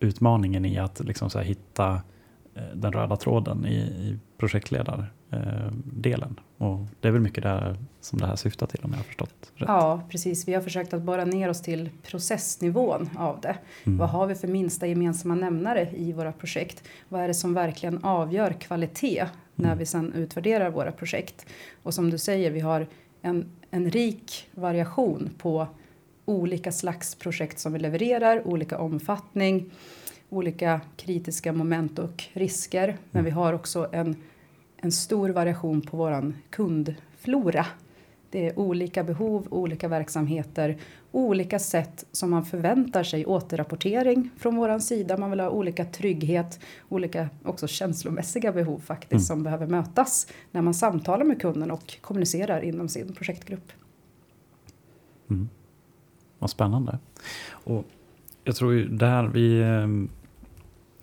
utmaningen 0.00 0.64
i 0.64 0.78
att 0.78 1.00
liksom 1.00 1.30
så 1.30 1.38
hitta 1.38 2.00
eh, 2.54 2.62
den 2.74 2.92
röda 2.92 3.16
tråden 3.16 3.66
i, 3.66 3.74
i 3.76 4.18
projektledardelen. 4.38 6.40
Och 6.58 6.78
det 7.00 7.08
är 7.08 7.12
väl 7.12 7.20
mycket 7.20 7.42
där 7.42 7.76
som 8.00 8.18
det 8.18 8.26
här 8.26 8.36
syftar 8.36 8.66
till 8.66 8.80
om 8.82 8.90
jag 8.90 8.98
har 8.98 9.04
förstått 9.04 9.52
rätt. 9.54 9.68
Ja, 9.68 10.00
precis. 10.10 10.48
Vi 10.48 10.54
har 10.54 10.60
försökt 10.62 10.94
att 10.94 11.02
borra 11.02 11.24
ner 11.24 11.48
oss 11.48 11.62
till 11.62 11.90
processnivån 12.06 13.10
av 13.16 13.40
det. 13.40 13.56
Mm. 13.84 13.98
Vad 13.98 14.08
har 14.08 14.26
vi 14.26 14.34
för 14.34 14.48
minsta 14.48 14.86
gemensamma 14.86 15.34
nämnare 15.34 15.90
i 15.96 16.12
våra 16.12 16.32
projekt? 16.32 16.82
Vad 17.08 17.22
är 17.22 17.28
det 17.28 17.34
som 17.34 17.54
verkligen 17.54 18.04
avgör 18.04 18.52
kvalitet 18.52 19.26
när 19.54 19.66
Mm. 19.66 19.78
vi 19.78 19.86
sedan 19.86 20.12
utvärderar 20.12 20.70
våra 20.70 20.92
projekt? 20.92 21.46
Och 21.82 21.94
som 21.94 22.10
du 22.10 22.18
säger, 22.18 22.50
vi 22.50 22.60
har 22.60 22.86
en, 23.22 23.46
en 23.70 23.90
rik 23.90 24.48
variation 24.54 25.30
på 25.38 25.66
olika 26.28 26.72
slags 26.72 27.14
projekt 27.14 27.58
som 27.58 27.72
vi 27.72 27.78
levererar, 27.78 28.48
olika 28.48 28.78
omfattning, 28.78 29.70
olika 30.28 30.80
kritiska 30.96 31.52
moment 31.52 31.98
och 31.98 32.24
risker. 32.32 32.96
Men 33.10 33.24
vi 33.24 33.30
har 33.30 33.52
också 33.52 33.88
en, 33.92 34.16
en 34.76 34.92
stor 34.92 35.28
variation 35.28 35.80
på 35.80 35.96
våran 35.96 36.36
kundflora. 36.50 37.66
Det 38.30 38.46
är 38.46 38.58
olika 38.58 39.04
behov, 39.04 39.46
olika 39.50 39.88
verksamheter, 39.88 40.76
olika 41.12 41.58
sätt 41.58 42.04
som 42.12 42.30
man 42.30 42.44
förväntar 42.44 43.02
sig 43.02 43.26
återrapportering 43.26 44.30
från 44.36 44.56
våran 44.56 44.80
sida. 44.80 45.16
Man 45.16 45.30
vill 45.30 45.40
ha 45.40 45.50
olika 45.50 45.84
trygghet, 45.84 46.60
olika 46.88 47.28
också 47.44 47.66
känslomässiga 47.66 48.52
behov 48.52 48.78
faktiskt 48.78 49.12
Mm. 49.12 49.20
som 49.22 49.42
behöver 49.42 49.66
mötas 49.66 50.26
när 50.50 50.62
man 50.62 50.74
samtalar 50.74 51.24
med 51.24 51.40
kunden 51.40 51.70
och 51.70 51.98
kommunicerar 52.00 52.60
inom 52.60 52.88
sin 52.88 53.12
projektgrupp. 53.12 53.72
Mm. 55.30 55.48
Vad 56.38 56.50
spännande. 56.50 56.98
Och 57.50 57.84
jag 58.44 58.56
tror 58.56 58.72
ju 58.72 58.88
där 58.88 59.24
vi, 59.24 59.62
ehm, 59.62 60.08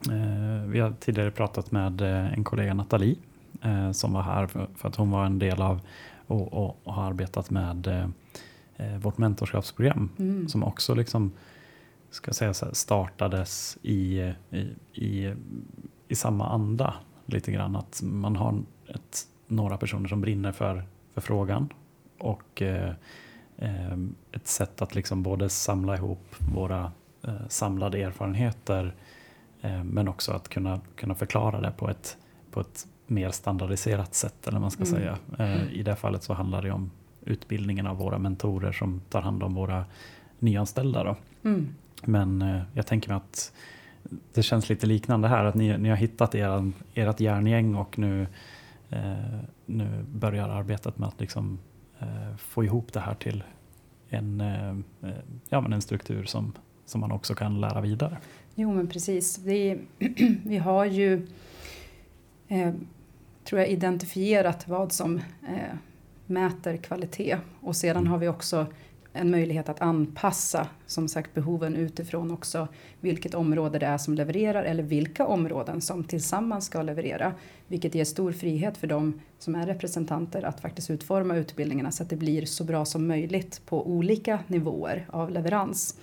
eh, 0.10 0.70
vi 0.70 0.80
har 0.80 0.94
tidigare 1.00 1.32
pratat 1.32 1.72
med 1.72 2.02
eh, 2.02 2.34
en 2.34 2.44
kollega 2.44 2.74
Nathalie 2.74 3.16
eh, 3.62 3.92
som 3.92 4.14
var 4.14 4.22
här 4.22 4.48
för, 4.48 4.68
för 4.76 4.90
att 4.90 4.96
hon 4.96 5.12
var 5.12 5.26
en 5.26 5.40
del 5.40 5.62
av 5.62 5.80
och, 6.28 6.54
och, 6.54 6.78
och 6.84 6.94
har 6.94 7.04
arbetat 7.04 7.50
med 7.50 7.88
eh, 7.88 8.08
eh, 8.76 8.98
vårt 8.98 9.18
mentorskapsprogram 9.18 10.10
Mm. 10.20 10.48
som 10.48 10.64
också 10.64 10.96
liksom 10.96 11.32
ska 12.10 12.34
säga 12.34 12.54
så 12.54 12.66
här, 12.66 12.74
startades 12.74 13.78
i, 13.82 14.34
i, 14.50 14.60
i, 14.94 15.34
i 16.08 16.16
samma 16.16 16.50
anda 16.50 16.94
lite 17.26 17.52
grann. 17.52 17.76
Att 17.76 18.02
man 18.04 18.36
har 18.36 18.62
ett, 18.88 19.28
några 19.48 19.78
personer 19.78 20.10
som 20.10 20.22
brinner 20.22 20.52
för, 20.52 20.84
för 21.14 21.22
frågan 21.22 21.70
och 22.20 22.62
eh, 22.62 22.90
eh, 22.90 22.94
ett 24.32 24.48
sätt 24.48 24.82
att 24.82 24.96
liksom 24.96 25.24
både 25.24 25.50
samla 25.50 25.96
ihop 25.96 26.36
våra 26.54 26.92
eh, 27.24 27.48
samlade 27.50 28.04
erfarenheter 28.04 28.94
eh, 29.62 29.84
men 29.84 30.08
också 30.08 30.32
att 30.32 30.50
kunna, 30.50 30.82
kunna 30.96 31.16
förklara 31.16 31.62
det 31.62 31.72
på 31.72 31.90
ett, 31.90 32.18
på 32.52 32.62
ett 32.62 32.88
mer 33.08 33.32
standardiserat 33.32 34.14
sätt. 34.16 34.48
Eller 34.48 34.60
man 34.60 34.72
ska 34.72 34.84
Mm. 34.84 34.94
säga. 34.96 35.18
Eh, 35.40 35.74
I 35.74 35.84
det 35.84 35.96
fallet 35.96 36.24
så 36.24 36.34
handlar 36.34 36.62
det 36.62 36.72
om 36.72 36.92
utbildningen 37.26 37.88
av 37.88 37.98
våra 37.98 38.18
mentorer 38.18 38.72
som 38.72 39.02
tar 39.10 39.22
hand 39.22 39.44
om 39.44 39.54
våra 39.56 39.86
nyanställda. 40.40 41.04
Då. 41.04 41.16
Mm. 41.44 41.68
Men 42.04 42.42
eh, 42.42 42.62
jag 42.74 42.88
tänker 42.88 43.10
mig 43.10 43.18
att 43.18 43.52
det 44.34 44.44
känns 44.44 44.70
lite 44.70 44.88
liknande 44.88 45.28
här, 45.28 45.46
att 45.46 45.56
ni, 45.56 45.78
ni 45.78 45.90
har 45.90 45.96
hittat 45.96 46.36
er, 46.36 46.72
ert 46.94 47.20
järngäng 47.20 47.76
och 47.76 48.00
nu, 48.00 48.28
eh, 48.90 49.40
nu 49.66 50.06
börjar 50.12 50.50
arbetet 50.50 50.98
med 50.98 51.08
att 51.08 51.20
liksom, 51.20 51.60
få 52.38 52.64
ihop 52.64 52.94
det 52.94 53.00
här 53.00 53.14
till 53.14 53.44
en, 54.10 54.42
eh, 54.42 54.70
eh, 55.10 55.18
ja, 55.50 55.62
men 55.62 55.74
en 55.74 55.82
struktur 55.82 56.26
som, 56.26 56.54
som 56.86 57.02
man 57.02 57.12
också 57.12 57.36
kan 57.36 57.62
lära 57.62 57.82
vidare. 57.82 58.18
Jo 58.56 58.74
men 58.74 58.88
precis. 58.88 59.40
Vi, 59.40 59.80
vi 60.46 60.58
har 60.58 60.86
ju 60.86 61.28
eh, 62.48 62.74
tror 63.44 63.62
jag 63.62 63.70
identifierat 63.70 64.68
vad 64.68 64.92
som 64.92 65.18
eh, 65.48 65.76
mäter 66.26 66.78
kvalitet 66.78 67.38
och 67.62 67.76
sedan 67.76 68.08
har 68.08 68.18
vi 68.18 68.28
också 68.28 68.68
en 69.16 69.32
möjlighet 69.32 69.70
att 69.70 69.82
anpassa 69.82 70.68
som 70.86 71.08
sagt 71.08 71.34
behoven 71.34 71.76
utifrån 71.76 72.32
också 72.32 72.68
vilket 73.00 73.34
område 73.34 73.80
det 73.80 73.86
är 73.86 73.98
som 73.98 74.14
levererar 74.14 74.64
eller 74.64 74.84
vilka 74.84 75.26
områden 75.26 75.82
som 75.82 76.04
tillsammans 76.04 76.66
ska 76.66 76.82
leverera. 76.82 77.34
Vilket 77.68 77.96
ger 77.96 78.06
stor 78.06 78.32
frihet 78.32 78.78
för 78.78 78.88
dem 78.88 79.22
som 79.40 79.56
är 79.56 79.66
representanter 79.66 80.44
att 80.44 80.60
faktiskt 80.60 80.90
utforma 80.90 81.36
utbildningarna 81.36 81.92
så 81.92 82.04
att 82.04 82.10
det 82.10 82.16
blir 82.16 82.46
så 82.46 82.64
bra 82.64 82.86
som 82.86 83.08
möjligt 83.08 83.62
på 83.66 83.88
olika 83.88 84.40
nivåer 84.48 85.08
av 85.10 85.32
leverans. 85.32 85.98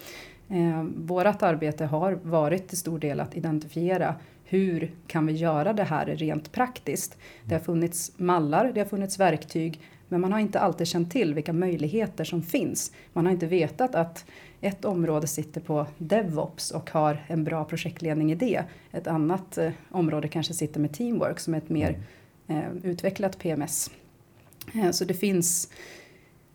Eh, 0.48 0.82
vårat 0.96 1.42
arbete 1.42 1.84
har 1.84 2.18
varit 2.22 2.68
till 2.68 2.78
stor 2.78 2.98
del 2.98 3.20
att 3.20 3.36
identifiera 3.36 4.14
hur 4.44 4.90
kan 5.06 5.26
vi 5.26 5.32
göra 5.32 5.72
det 5.72 5.84
här 5.84 6.06
rent 6.06 6.52
praktiskt. 6.52 7.18
Det 7.44 7.54
har 7.54 7.60
funnits 7.60 8.12
mallar, 8.16 8.72
det 8.74 8.80
har 8.80 8.86
funnits 8.86 9.20
verktyg 9.20 9.80
men 10.12 10.20
man 10.20 10.32
har 10.32 10.38
inte 10.38 10.60
alltid 10.60 10.86
känt 10.86 11.10
till 11.10 11.34
vilka 11.34 11.52
möjligheter 11.52 12.24
som 12.24 12.42
finns. 12.42 12.92
Man 13.12 13.26
har 13.26 13.32
inte 13.32 13.46
vetat 13.46 13.94
att 13.94 14.24
ett 14.60 14.84
område 14.84 15.26
sitter 15.26 15.60
på 15.60 15.86
DevOps 15.98 16.70
och 16.70 16.90
har 16.90 17.24
en 17.26 17.44
bra 17.44 17.64
projektledning 17.64 18.32
i 18.32 18.34
det. 18.34 18.64
Ett 18.90 19.06
annat 19.06 19.58
eh, 19.58 19.70
område 19.90 20.28
kanske 20.28 20.54
sitter 20.54 20.80
med 20.80 20.92
Teamwork 20.92 21.40
som 21.40 21.54
är 21.54 21.58
ett 21.58 21.68
mer 21.68 21.98
eh, 22.48 22.76
utvecklat 22.82 23.38
PMS. 23.38 23.90
Eh, 24.74 24.90
så 24.90 25.04
det 25.04 25.14
finns, 25.14 25.68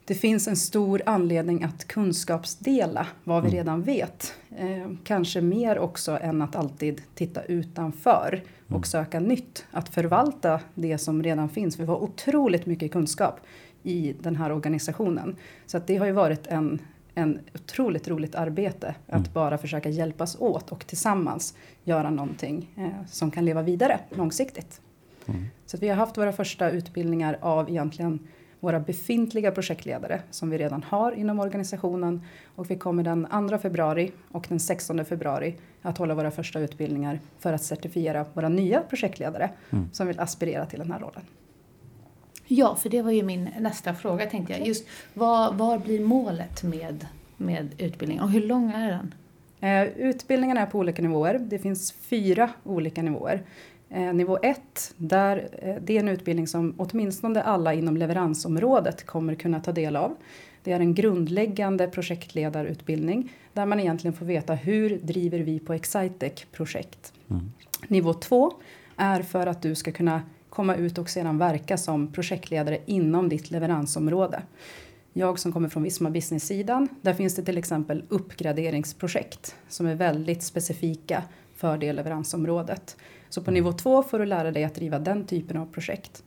det 0.07 0.15
finns 0.15 0.47
en 0.47 0.55
stor 0.55 1.01
anledning 1.05 1.63
att 1.63 1.87
kunskapsdela 1.87 3.07
vad 3.23 3.43
vi 3.43 3.47
Mm. 3.49 3.57
redan 3.57 3.81
vet. 3.81 4.33
Eh, 4.57 4.91
kanske 5.03 5.41
mer 5.41 5.79
också 5.79 6.17
än 6.21 6.41
att 6.41 6.55
alltid 6.55 7.01
titta 7.15 7.43
utanför 7.43 8.43
och 8.67 8.71
Mm. 8.71 8.83
söka 8.83 9.19
nytt. 9.19 9.65
Att 9.71 9.89
förvalta 9.89 10.59
det 10.75 10.97
som 10.97 11.23
redan 11.23 11.49
finns. 11.49 11.79
Vi 11.79 11.85
har 11.85 11.95
otroligt 12.03 12.65
mycket 12.65 12.91
kunskap 12.91 13.39
i 13.83 14.15
den 14.21 14.35
här 14.35 14.51
organisationen. 14.51 15.35
Så 15.65 15.77
att 15.77 15.87
det 15.87 15.97
har 15.97 16.05
ju 16.05 16.11
varit 16.11 16.47
en, 16.47 16.81
en 17.15 17.39
otroligt 17.55 18.07
roligt 18.07 18.35
arbete 18.35 18.95
att 19.07 19.13
Mm. 19.19 19.33
bara 19.33 19.57
försöka 19.57 19.89
hjälpas 19.89 20.35
åt 20.39 20.71
och 20.71 20.87
tillsammans 20.87 21.53
göra 21.83 22.09
någonting 22.09 22.69
eh, 22.77 23.05
som 23.09 23.31
kan 23.31 23.45
leva 23.45 23.61
vidare 23.61 23.99
långsiktigt. 24.09 24.81
Mm. 25.25 25.45
Så 25.65 25.77
att 25.77 25.83
vi 25.83 25.89
har 25.89 25.95
haft 25.95 26.17
våra 26.17 26.31
första 26.33 26.69
utbildningar 26.71 27.37
av 27.41 27.69
egentligen 27.69 28.19
våra 28.59 28.79
befintliga 28.79 29.51
projektledare 29.51 30.21
som 30.31 30.49
vi 30.49 30.57
redan 30.57 30.83
har 30.83 31.11
inom 31.11 31.39
organisationen 31.39 32.21
och 32.55 32.71
vi 32.71 32.75
kommer 32.75 33.03
den 33.03 33.49
2 33.49 33.57
februari 33.57 34.11
och 34.31 34.45
den 34.49 34.59
16 34.59 35.05
februari 35.05 35.55
att 35.81 35.97
hålla 35.97 36.15
våra 36.15 36.31
första 36.31 36.59
utbildningar 36.59 37.19
för 37.39 37.53
att 37.53 37.63
certifiera 37.63 38.25
våra 38.33 38.49
nya 38.49 38.79
projektledare 38.79 39.49
Mm. 39.69 39.89
som 39.93 40.07
vill 40.07 40.19
aspirera 40.19 40.65
till 40.65 40.79
den 40.79 40.91
här 40.91 40.99
rollen. 40.99 41.21
Ja, 42.47 42.75
för 42.75 42.89
det 42.89 43.01
var 43.01 43.11
ju 43.11 43.23
min 43.23 43.49
nästa 43.59 43.93
fråga 43.93 44.25
tänkte 44.25 44.53
jag. 44.53 44.67
Just 44.67 44.87
vad, 45.13 45.55
vad 45.55 45.81
blir 45.81 45.99
målet 46.05 46.63
med, 46.63 47.07
med 47.37 47.69
utbildningen 47.77 48.23
och 48.23 48.31
hur 48.31 48.41
lång 48.41 48.71
är 48.71 48.89
den? 48.89 49.13
Eh, 49.59 49.83
utbildningarna 49.97 50.61
är 50.61 50.65
på 50.65 50.79
olika 50.79 51.01
nivåer. 51.01 51.39
Det 51.39 51.59
finns 51.59 51.91
fyra 51.91 52.49
olika 52.63 53.01
nivåer. 53.01 53.43
Eh, 53.89 54.13
nivå 54.13 54.37
1, 54.41 54.93
där, 54.97 55.49
eh, 55.61 55.75
det 55.81 55.95
är 55.95 55.99
en 55.99 56.09
utbildning 56.09 56.47
som 56.47 56.73
åtminstone 56.77 57.41
alla 57.41 57.73
inom 57.73 57.97
leveransområdet 57.97 59.05
kommer 59.05 59.35
kunna 59.35 59.59
ta 59.59 59.71
del 59.71 59.95
av. 59.95 60.15
Det 60.63 60.71
är 60.71 60.79
en 60.79 60.93
grundläggande 60.93 61.87
projektledarutbildning 61.87 63.33
där 63.53 63.65
man 63.65 63.79
egentligen 63.79 64.13
får 64.13 64.25
veta 64.25 64.53
hur 64.53 64.97
driver 64.97 65.39
vi 65.39 65.59
på 65.59 65.73
Excitec-projekt. 65.73 67.13
Mm. 67.29 67.51
Nivå 67.87 68.13
2 68.13 68.53
är 68.95 69.21
för 69.21 69.47
att 69.47 69.61
du 69.61 69.75
ska 69.75 69.91
kunna 69.91 70.21
komma 70.49 70.75
ut 70.75 70.97
och 70.97 71.09
sedan 71.09 71.37
verka 71.37 71.77
som 71.77 72.11
projektledare 72.11 72.79
inom 72.85 73.29
ditt 73.29 73.51
leveransområde. 73.51 74.41
Jag 75.13 75.39
som 75.39 75.51
kommer 75.51 75.69
från 75.69 75.83
Visma 75.83 76.09
Business-sidan, 76.09 76.87
där 77.01 77.13
finns 77.13 77.35
det 77.35 77.43
till 77.43 77.57
exempel 77.57 78.03
uppgraderingsprojekt 78.09 79.55
som 79.67 79.85
är 79.85 79.95
väldigt 79.95 80.43
specifika 80.43 81.23
för 81.57 81.77
det 81.77 81.93
leveransområdet. 81.93 82.97
Så 83.29 83.41
på 83.41 83.51
nivå 83.51 83.73
2 83.73 84.03
får 84.03 84.19
du 84.19 84.25
lära 84.25 84.51
dig 84.51 84.63
att 84.63 84.75
driva 84.75 84.99
den 84.99 85.25
typen 85.25 85.57
av 85.57 85.65
projekt. 85.65 86.23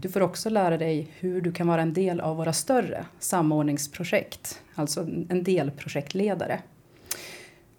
Du 0.00 0.08
får 0.08 0.20
också 0.20 0.50
lära 0.50 0.78
dig 0.78 1.08
hur 1.18 1.40
du 1.40 1.52
kan 1.52 1.66
vara 1.66 1.82
en 1.82 1.92
del 1.92 2.20
av 2.20 2.36
våra 2.36 2.52
större 2.52 3.06
samordningsprojekt, 3.18 4.62
alltså 4.74 5.00
en 5.28 5.42
delprojektledare. 5.42 6.60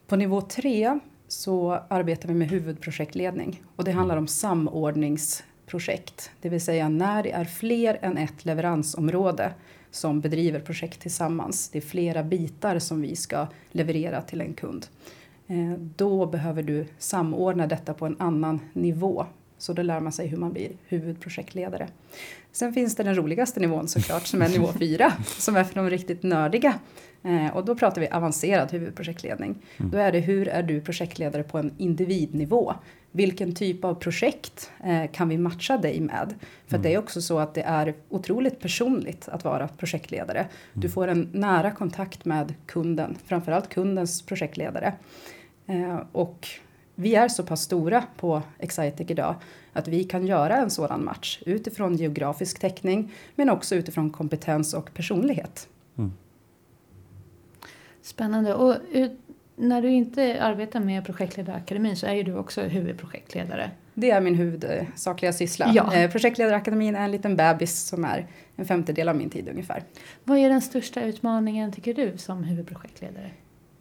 På 0.07 0.15
nivå 0.15 0.41
3 0.41 0.99
så 1.27 1.71
arbetar 1.89 2.27
vi 2.27 2.35
med 2.35 2.49
huvudprojektledning 2.49 3.63
och 3.75 3.83
det 3.83 3.91
handlar 3.91 4.17
om 4.17 4.27
samordningsprojekt, 4.27 6.31
det 6.41 6.49
vill 6.49 6.61
säga 6.61 6.89
när 6.89 7.23
det 7.23 7.31
är 7.31 7.45
fler 7.45 7.99
än 8.01 8.17
ett 8.17 8.45
leveransområde 8.45 9.53
som 9.91 10.21
bedriver 10.21 10.59
projekt 10.59 10.99
tillsammans. 10.99 11.69
Det 11.69 11.77
är 11.77 11.81
flera 11.81 12.23
bitar 12.23 12.79
som 12.79 13.01
vi 13.01 13.15
ska 13.15 13.47
leverera 13.71 14.21
till 14.21 14.41
en 14.41 14.53
kund. 14.53 14.87
Eh, 15.47 15.71
Då 15.95 16.25
behöver 16.25 16.63
du 16.63 16.85
samordna 16.97 17.67
detta 17.67 17.93
på 17.93 18.05
en 18.05 18.15
annan 18.19 18.59
nivå. 18.73 19.25
Så 19.57 19.73
då 19.73 19.81
lär 19.81 19.99
man 19.99 20.11
sig 20.11 20.27
hur 20.27 20.37
man 20.37 20.53
blir 20.53 20.69
huvudprojektledare. 20.87 21.87
Sen 22.51 22.73
finns 22.73 22.95
det 22.95 23.03
den 23.03 23.15
roligaste 23.15 23.59
nivån 23.59 23.87
såklart 23.87 24.25
som 24.27 24.41
är 24.41 24.49
nivå 24.49 24.67
4 24.79 25.11
som 25.25 25.55
är 25.55 25.63
för 25.63 25.75
de 25.75 25.89
riktigt 25.89 26.23
nördiga. 26.23 26.73
Eh, 27.23 27.55
och 27.57 27.65
då 27.65 27.75
pratar 27.75 28.01
vi 28.01 28.09
avancerad 28.09 28.71
huvudprojektledning. 28.71 29.55
Mm. 29.77 29.91
Då 29.91 29.97
är 29.97 30.11
det 30.11 30.19
hur 30.19 30.47
är 30.47 30.63
du 30.63 30.81
projektledare 30.81 31.43
på 31.43 31.57
en 31.57 31.71
individnivå? 31.77 32.73
Vilken 33.11 33.55
typ 33.55 33.83
av 33.85 33.93
projekt 33.95 34.71
eh, 34.83 35.11
kan 35.11 35.29
vi 35.29 35.37
matcha 35.37 35.77
dig 35.77 35.99
med? 36.01 36.33
För 36.67 36.75
Mm. 36.75 36.81
det 36.83 36.93
är 36.93 36.97
också 36.99 37.21
så 37.21 37.39
att 37.39 37.53
det 37.53 37.61
är 37.61 37.93
otroligt 38.09 38.59
personligt 38.59 39.27
att 39.29 39.43
vara 39.43 39.67
projektledare. 39.67 40.45
Du 40.73 40.79
Mm. 40.79 40.91
får 40.91 41.07
en 41.07 41.29
nära 41.33 41.71
kontakt 41.71 42.25
med 42.25 42.53
kunden, 42.65 43.15
framförallt 43.25 43.69
kundens 43.69 44.21
projektledare. 44.21 44.93
Eh, 45.67 45.99
och 46.11 46.47
vi 46.95 47.15
är 47.15 47.27
så 47.27 47.43
pass 47.43 47.61
stora 47.61 48.03
på 48.17 48.41
Excitec 48.59 49.11
idag 49.11 49.35
att 49.73 49.87
vi 49.87 50.03
kan 50.03 50.27
göra 50.27 50.57
en 50.57 50.69
sådan 50.69 51.05
match 51.05 51.41
utifrån 51.45 51.95
geografisk 51.95 52.59
täckning 52.59 53.11
men 53.35 53.49
också 53.49 53.75
utifrån 53.75 54.09
kompetens 54.09 54.73
och 54.73 54.93
personlighet. 54.93 55.67
Mm. 55.97 56.13
Spännande. 58.01 58.53
Och 58.53 58.75
när 59.55 59.81
du 59.81 59.89
inte 59.89 60.41
arbetar 60.41 60.79
med 60.79 61.05
Projektledarakademin 61.05 61.95
så 61.95 62.05
är 62.05 62.13
ju 62.13 62.23
du 62.23 62.37
också 62.37 62.61
huvudprojektledare. 62.61 63.71
Det 63.93 64.11
är 64.11 64.21
min 64.21 64.35
huvudsakliga 64.35 65.33
syssla. 65.33 65.71
Ja. 65.75 65.93
Eh, 65.93 66.11
Projektledarakademin 66.11 66.95
är 66.95 67.05
en 67.05 67.11
liten 67.11 67.35
bebis 67.35 67.79
som 67.79 68.05
är 68.05 68.27
en 68.55 68.65
femtedel 68.65 69.09
av 69.09 69.15
min 69.15 69.29
tid 69.29 69.49
ungefär. 69.49 69.83
Vad 70.23 70.37
är 70.37 70.49
den 70.49 70.61
största 70.61 71.01
utmaningen 71.01 71.71
tycker 71.71 71.93
du 71.93 72.17
som 72.17 72.43
huvudprojektledare? 72.43 73.31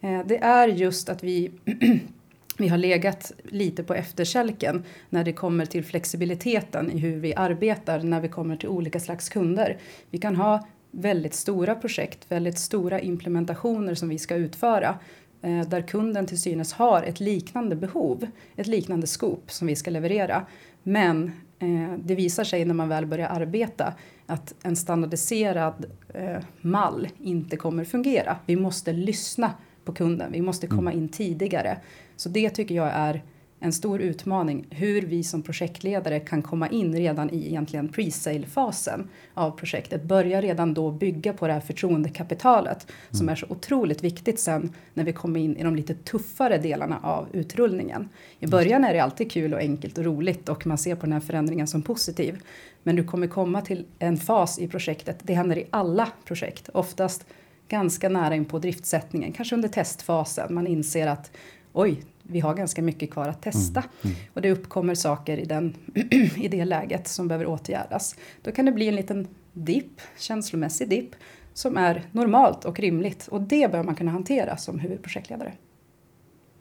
Eh, 0.07 0.27
det 0.27 0.39
är 0.39 0.69
just 0.69 1.09
att 1.09 1.25
vi, 1.25 1.51
vi 2.59 2.69
har 2.69 2.79
legat 2.79 3.33
lite 3.45 3.83
på 3.83 3.95
efterkälken 3.95 4.85
när 5.11 5.25
det 5.25 5.33
kommer 5.33 5.67
till 5.67 5.85
flexibiliteten 5.85 6.91
i 6.91 6.99
hur 6.99 7.21
vi 7.21 7.35
arbetar 7.35 8.03
när 8.03 8.21
vi 8.21 8.29
kommer 8.29 8.57
till 8.57 8.69
olika 8.69 9.01
slags 9.01 9.29
kunder. 9.29 9.79
Vi 10.11 10.19
kan 10.19 10.37
ha 10.37 10.67
väldigt 10.91 11.35
stora 11.35 11.75
projekt, 11.75 12.27
väldigt 12.29 12.59
stora 12.59 13.01
implementationer 13.01 13.95
som 13.95 14.09
vi 14.09 14.19
ska 14.19 14.35
utföra 14.35 14.99
eh, 15.43 15.61
där 15.61 15.83
kunden 15.83 16.27
till 16.27 16.41
synes 16.41 16.73
har 16.73 17.03
ett 17.03 17.21
liknande 17.21 17.77
behov, 17.77 18.27
ett 18.57 18.67
liknande 18.67 19.07
skop 19.07 19.51
som 19.51 19.67
vi 19.67 19.77
ska 19.77 19.91
leverera. 19.91 20.47
Men 20.83 21.33
eh, 21.59 21.99
det 21.99 22.15
visar 22.15 22.45
sig 22.45 22.65
när 22.65 22.75
man 22.75 22.89
väl 22.89 23.07
börjar 23.07 23.29
arbeta 23.29 23.95
att 24.27 24.55
en 24.63 24.77
standardiserad 24.77 25.87
eh, 26.15 26.39
mall 26.61 27.09
inte 27.19 27.57
kommer 27.57 27.85
fungera. 27.85 28.37
Vi 28.47 28.57
måste 28.57 28.93
lyssna 28.93 29.53
på 29.87 29.93
kunden. 29.93 30.33
Vi 30.33 30.43
måste 30.43 30.67
komma 30.67 30.93
in 30.93 31.09
tidigare. 31.09 31.79
Så 32.17 32.29
det 32.29 32.51
tycker 32.51 32.75
jag 32.75 32.91
är 32.93 33.23
en 33.61 33.73
stor 33.73 34.01
utmaning 34.01 34.67
hur 34.71 35.03
vi 35.03 35.25
som 35.25 35.43
projektledare 35.43 36.21
kan 36.21 36.43
komma 36.43 36.69
in 36.69 36.97
redan 36.97 37.31
i 37.31 37.47
egentligen 37.47 37.89
pre-sale-fasen 37.89 39.09
av 39.35 39.51
projektet. 39.51 40.03
Börja 40.03 40.41
redan 40.41 40.75
då 40.75 40.91
bygga 40.91 41.33
på 41.33 41.47
det 41.47 41.53
här 41.53 41.61
förtroendekapitalet 41.61 42.87
mm. 42.91 43.19
som 43.19 43.29
är 43.29 43.37
så 43.37 43.47
otroligt 43.49 44.05
viktigt 44.05 44.41
sen 44.41 44.73
när 44.95 45.05
vi 45.05 45.13
kommer 45.13 45.41
in 45.41 45.57
i 45.57 45.63
de 45.63 45.77
lite 45.77 45.95
tuffare 45.95 46.59
delarna 46.59 46.99
av 47.03 47.27
utrullningen. 47.33 48.09
I 48.39 48.47
början 48.47 48.85
är 48.85 48.95
det 48.95 49.01
alltid 49.01 49.33
kul 49.33 49.55
och 49.55 49.61
enkelt 49.61 49.99
och 49.99 50.05
roligt 50.05 50.49
och 50.49 50.67
man 50.67 50.79
ser 50.79 50.95
på 50.95 51.07
den 51.07 51.13
här 51.13 51.21
förändringen 51.21 51.67
som 51.67 51.83
positiv. 51.83 52.39
Men 52.83 52.97
du 52.97 53.05
kommer 53.05 53.27
komma 53.27 53.61
till 53.61 53.85
en 53.99 54.17
fas 54.17 54.59
i 54.59 54.69
projektet, 54.69 55.19
det 55.23 55.35
händer 55.35 55.59
i 55.59 55.67
alla 55.71 56.09
projekt, 56.25 56.69
oftast 56.69 57.27
ganska 57.69 58.09
nära 58.09 58.35
in 58.35 58.45
på 58.45 58.59
driftsättningen, 58.59 59.33
kanske 59.33 59.55
under 59.55 59.69
testfasen. 59.69 60.55
Man 60.55 60.67
inser 60.67 61.07
att 61.07 61.31
oj, 61.73 62.03
vi 62.23 62.41
har 62.41 62.55
ganska 62.55 62.83
mycket 62.83 63.11
kvar 63.11 63.29
att 63.29 63.43
testa. 63.43 63.81
Mm, 63.81 63.91
mm. 64.03 64.17
Och 64.35 64.43
det 64.43 64.51
uppkommer 64.51 64.95
saker 64.95 65.39
i, 65.39 65.45
den, 65.45 65.75
i 66.37 66.49
det 66.49 66.65
läget 66.65 67.09
som 67.09 67.29
behöver 67.29 67.47
åtgärdas. 67.47 68.17
Då 68.43 68.53
kan 68.53 68.65
det 68.65 68.73
bli 68.73 68.89
en 68.89 68.97
liten 68.97 69.29
dipp, 69.53 70.01
känslomässig 70.19 70.89
dipp, 70.89 71.15
som 71.53 71.77
är 71.77 72.03
normalt 72.13 72.65
och 72.65 72.81
rimligt. 72.81 73.29
Och 73.29 73.43
det 73.43 73.73
bör 73.73 73.83
man 73.83 73.95
kunna 73.95 74.11
hantera 74.11 74.57
som 74.57 74.79
huvudprojektledare. 74.79 75.53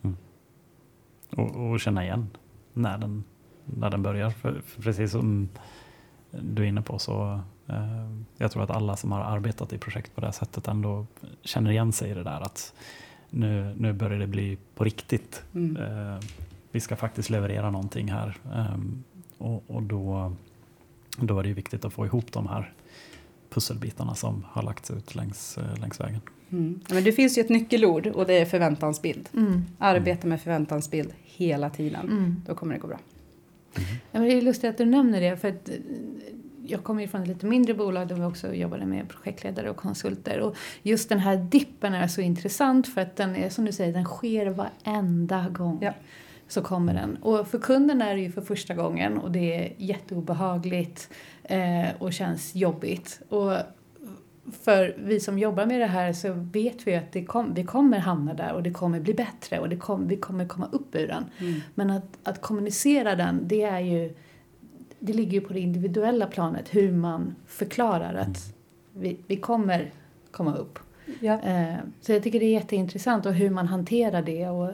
Mm. 0.04 0.18
Och, 1.30 1.72
och, 1.72 1.80
känna 1.80 2.04
igen 2.04 2.30
när 2.74 2.98
den, 2.98 3.24
när 3.66 3.90
den 3.90 4.04
börjar. 4.04 4.30
För, 4.30 4.62
för 4.66 4.82
precis 4.82 5.12
som 5.12 5.50
du 6.42 6.64
är 6.64 6.68
inne 6.68 6.82
på 6.82 7.00
så 7.00 7.40
eh, 7.68 8.12
jag 8.38 8.52
tror 8.52 8.64
att 8.64 8.70
alla 8.70 8.96
som 8.96 9.12
har 9.12 9.20
arbetat 9.20 9.74
i 9.74 9.78
projekt 9.78 10.16
på 10.16 10.22
det 10.22 10.28
här 10.28 10.32
sättet 10.32 10.68
ändå 10.68 11.06
känner 11.42 11.72
igen 11.72 11.92
sig 11.92 12.12
i 12.12 12.14
det 12.14 12.24
där 12.24 12.42
att 12.42 12.74
nu, 13.30 13.76
nu 13.78 13.94
börjar 13.94 14.20
det 14.20 14.28
bli 14.28 14.58
på 14.76 14.84
riktigt. 14.84 15.44
Mm. 15.54 15.78
Eh, 15.78 16.20
vi 16.72 16.80
ska 16.80 16.96
faktiskt 16.96 17.30
leverera 17.30 17.72
någonting 17.72 18.12
här. 18.12 18.38
Eh, 18.54 18.78
och, 19.38 19.64
och 19.68 19.84
då, 19.84 20.34
då 21.18 21.40
är 21.40 21.44
det 21.44 21.54
viktigt 21.54 21.86
att 21.86 21.94
få 21.94 22.06
ihop 22.06 22.32
de 22.32 22.48
här 22.48 22.74
pusselbitarna 23.50 24.16
som 24.16 24.46
har 24.50 24.64
lagts 24.64 24.92
ut 24.92 25.16
längs, 25.16 25.58
eh, 25.58 25.80
längs 25.82 26.00
vägen. 26.00 26.22
Mm. 26.50 26.80
Men 26.90 27.04
det 27.04 27.12
finns 27.12 27.38
ju 27.38 27.42
ett 27.42 27.50
nyckelord 27.50 28.08
och 28.08 28.26
det 28.26 28.34
är 28.34 28.46
förväntansbild. 28.46 29.30
Mm. 29.34 29.66
Arbeta 29.78 30.28
med 30.28 30.42
förväntansbild 30.42 31.14
hela 31.24 31.70
tiden. 31.70 32.10
Mm. 32.10 32.42
Då 32.48 32.56
kommer 32.56 32.74
det 32.74 32.80
gå 32.80 32.88
bra. 32.88 33.00
Ja, 34.12 34.20
men 34.20 34.24
det 34.24 34.34
är 34.38 34.42
lustigt 34.42 34.70
att 34.70 34.78
du 34.78 34.86
nämner 34.86 35.22
det. 35.22 35.38
för 35.38 35.48
att 35.48 35.70
jag 36.68 36.84
kommer 36.84 37.02
ju 37.02 37.08
från 37.08 37.22
ett 37.22 37.28
lite 37.28 37.46
mindre 37.46 37.74
bolag 37.74 38.08
där 38.08 38.16
vi 38.16 38.24
också 38.24 38.54
jobbade 38.54 38.86
med 38.86 39.10
projektledare 39.10 39.70
och 39.70 39.78
konsulter. 39.78 40.40
Och 40.40 40.56
just 40.84 41.10
den 41.10 41.20
här 41.20 41.38
dippen 41.38 41.94
är 41.94 42.08
så 42.08 42.22
intressant 42.22 42.88
för 42.88 43.02
att 43.02 43.16
den 43.16 43.36
är 43.36 43.50
som 43.50 43.66
du 43.66 43.72
säger, 43.72 43.94
den 43.94 44.06
sker 44.06 44.46
varenda 44.46 45.50
gång. 45.50 45.80
Ja. 45.82 45.94
Så 46.48 46.62
kommer 46.62 46.94
den. 46.94 47.16
Och 47.16 47.48
för 47.48 47.60
kunden 47.60 48.02
är 48.02 48.16
det 48.16 48.22
ju 48.22 48.32
för 48.32 48.42
första 48.42 48.74
gången 48.74 49.18
och 49.18 49.32
det 49.32 49.56
är 49.56 49.74
jätteobehagligt 49.78 51.10
eh, 51.44 51.86
och 52.00 52.14
känns 52.14 52.56
jobbigt. 52.56 53.22
Och 53.30 53.54
för 54.52 54.96
vi 54.98 55.20
som 55.20 55.40
jobbar 55.40 55.66
med 55.66 55.80
det 55.80 55.86
här 55.86 56.14
så 56.14 56.34
vet 56.34 56.88
vi 56.88 56.96
att 56.96 57.28
kom, 57.28 57.54
vi 57.54 57.64
kommer 57.64 58.00
hamna 58.00 58.34
där 58.34 58.54
och 58.54 58.64
det 58.64 58.72
kommer 58.72 59.00
bli 59.00 59.14
bättre 59.14 59.60
och 59.60 59.70
det 59.70 59.78
kom, 59.78 60.08
vi 60.08 60.18
kommer 60.18 60.48
komma 60.48 60.70
upp 60.72 60.96
ur 60.96 61.08
den. 61.08 61.26
Mm. 61.38 61.62
Men 61.76 61.90
att, 61.90 62.18
att 62.24 62.42
kommunicera 62.42 63.16
den, 63.16 63.48
det 63.48 63.64
är 63.64 63.80
ju 63.80 64.14
det 65.00 65.14
ligger 65.14 65.32
ju 65.32 65.42
på 65.42 65.54
det 65.54 65.60
individuella 65.60 66.28
planet 66.28 66.76
hur 66.76 66.92
man 66.92 67.36
förklarar 67.48 68.14
att 68.14 68.28
mm. 68.28 68.38
vi, 68.92 69.18
vi 69.28 69.38
kommer 69.38 69.92
komma 70.32 70.56
upp. 70.56 70.80
Ja. 71.20 71.42
Eh, 71.42 71.76
så 72.02 72.12
jag 72.12 72.24
tycker 72.24 72.40
det 72.40 72.46
är 72.46 72.54
jätteintressant 72.54 73.26
och 73.26 73.34
hur 73.34 73.50
man 73.50 73.68
hanterar 73.68 74.22
det 74.22 74.50
och 74.50 74.72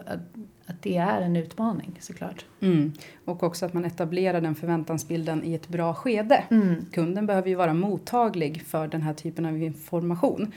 att, 0.71 0.81
det 0.81 0.97
är 0.97 1.21
en 1.21 1.35
utmaning 1.35 1.97
såklart. 1.99 2.45
Mm. 2.59 2.93
Och 3.25 3.43
också 3.43 3.65
att 3.65 3.73
man 3.73 3.85
etablerar 3.85 4.41
den 4.41 4.55
förväntansbilden 4.55 5.43
i 5.43 5.53
ett 5.53 5.67
bra 5.67 5.93
skede. 5.93 6.43
Mm. 6.51 6.85
Kunden 6.91 7.25
behöver 7.25 7.49
ju 7.49 7.55
vara 7.55 7.73
mottaglig 7.73 8.61
för 8.61 8.87
den 8.87 9.01
här 9.01 9.13
typen 9.13 9.45
av 9.45 9.57
information. 9.57 10.51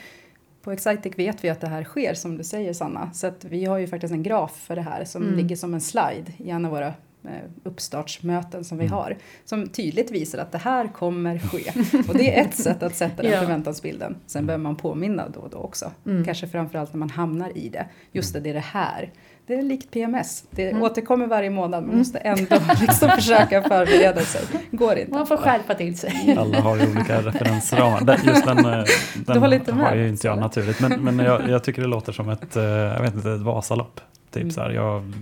På 0.63 0.73
Excitec 0.73 1.19
vet 1.19 1.45
vi 1.45 1.49
att 1.49 1.61
det 1.61 1.69
här 1.69 1.85
sker 1.85 2.15
som 2.15 2.37
du 2.37 2.45
säger 2.45 2.73
Sanna. 2.73 3.11
Så 3.13 3.27
att 3.27 3.45
vi 3.45 3.65
har 3.65 3.79
ju 3.79 3.87
faktiskt 3.87 4.13
en 4.13 4.23
graf 4.23 4.57
för 4.57 4.77
det 4.77 4.83
här 4.83 5.05
som 5.05 5.23
mm. 5.23 5.37
ligger 5.37 5.57
som 5.57 5.75
en 5.75 5.81
slide 5.81 6.33
i 6.39 6.51
en 6.51 6.65
av 6.65 6.71
våra 6.71 6.95
Eh, 7.29 7.51
uppstartsmöten 7.63 8.65
som 8.65 8.79
vi 8.79 8.85
mm. 8.85 8.95
har 8.95 9.17
som 9.45 9.69
tydligt 9.69 10.11
visar 10.11 10.39
att 10.39 10.53
det 10.53 10.59
här 10.59 10.89
kommer 10.89 11.39
ske. 11.39 11.73
Och 12.09 12.15
det 12.15 12.39
är 12.39 12.45
ett 12.45 12.55
sätt 12.55 12.83
att 12.83 12.97
sätta 12.97 13.23
den 13.23 13.33
ja. 13.33 13.41
förväntansbilden. 13.41 14.17
Sen 14.27 14.47
behöver 14.47 14.63
man 14.63 14.77
påminna 14.77 15.29
då 15.29 15.41
och 15.41 15.51
då 15.51 15.59
också. 15.59 15.93
Mm. 16.07 16.25
Kanske 16.25 16.49
framförallt 16.49 16.93
när 16.93 16.99
man 16.99 17.11
hamnar 17.11 17.59
i 17.59 17.69
det. 17.69 17.87
Just 18.13 18.33
det, 18.33 18.41
det 18.41 18.51
är 18.51 18.55
det 18.55 18.61
här. 18.61 19.13
Det 19.47 19.55
är 19.55 19.63
likt 19.63 19.91
PMS. 19.91 20.45
Det 20.51 20.71
mm. 20.71 20.83
återkommer 20.83 21.27
varje 21.27 21.51
månad. 21.51 21.83
Man 21.83 21.85
mm. 21.85 21.99
måste 21.99 22.19
ändå 22.19 22.57
liksom 22.81 23.11
försöka 23.11 23.63
förbereda 23.63 24.21
sig. 24.21 24.43
Går 24.71 24.99
inte. 24.99 25.13
Man 25.13 25.27
får 25.27 25.37
skärpa 25.37 25.75
till 25.75 25.99
sig. 25.99 26.35
Alla 26.39 26.61
har 26.61 26.77
ju 26.77 26.91
olika 26.91 27.23
referensramar. 27.23 28.21
Just 28.25 28.47
den, 28.47 28.59
eh, 28.59 28.85
den 29.27 29.43
har 29.81 29.95
ju 29.95 30.09
inte 30.09 30.27
jag 30.27 30.39
naturligt. 30.39 30.81
Men, 30.81 31.05
men 31.05 31.19
jag, 31.19 31.49
jag, 31.49 31.65
tycker 31.65 31.83
det 31.83 31.89
låter 31.89 32.13
som 32.13 32.29
ett, 32.29 32.57
eh, 32.57 32.63
jag 32.65 33.03
vet 33.03 33.15
inte, 33.15 33.33
ett 33.33 33.41
Vasalopp. 33.41 34.01
Typ 34.31 34.43
mm. 34.43 34.53
så 34.53 34.61
här, 34.61 34.71
jag, 34.71 35.13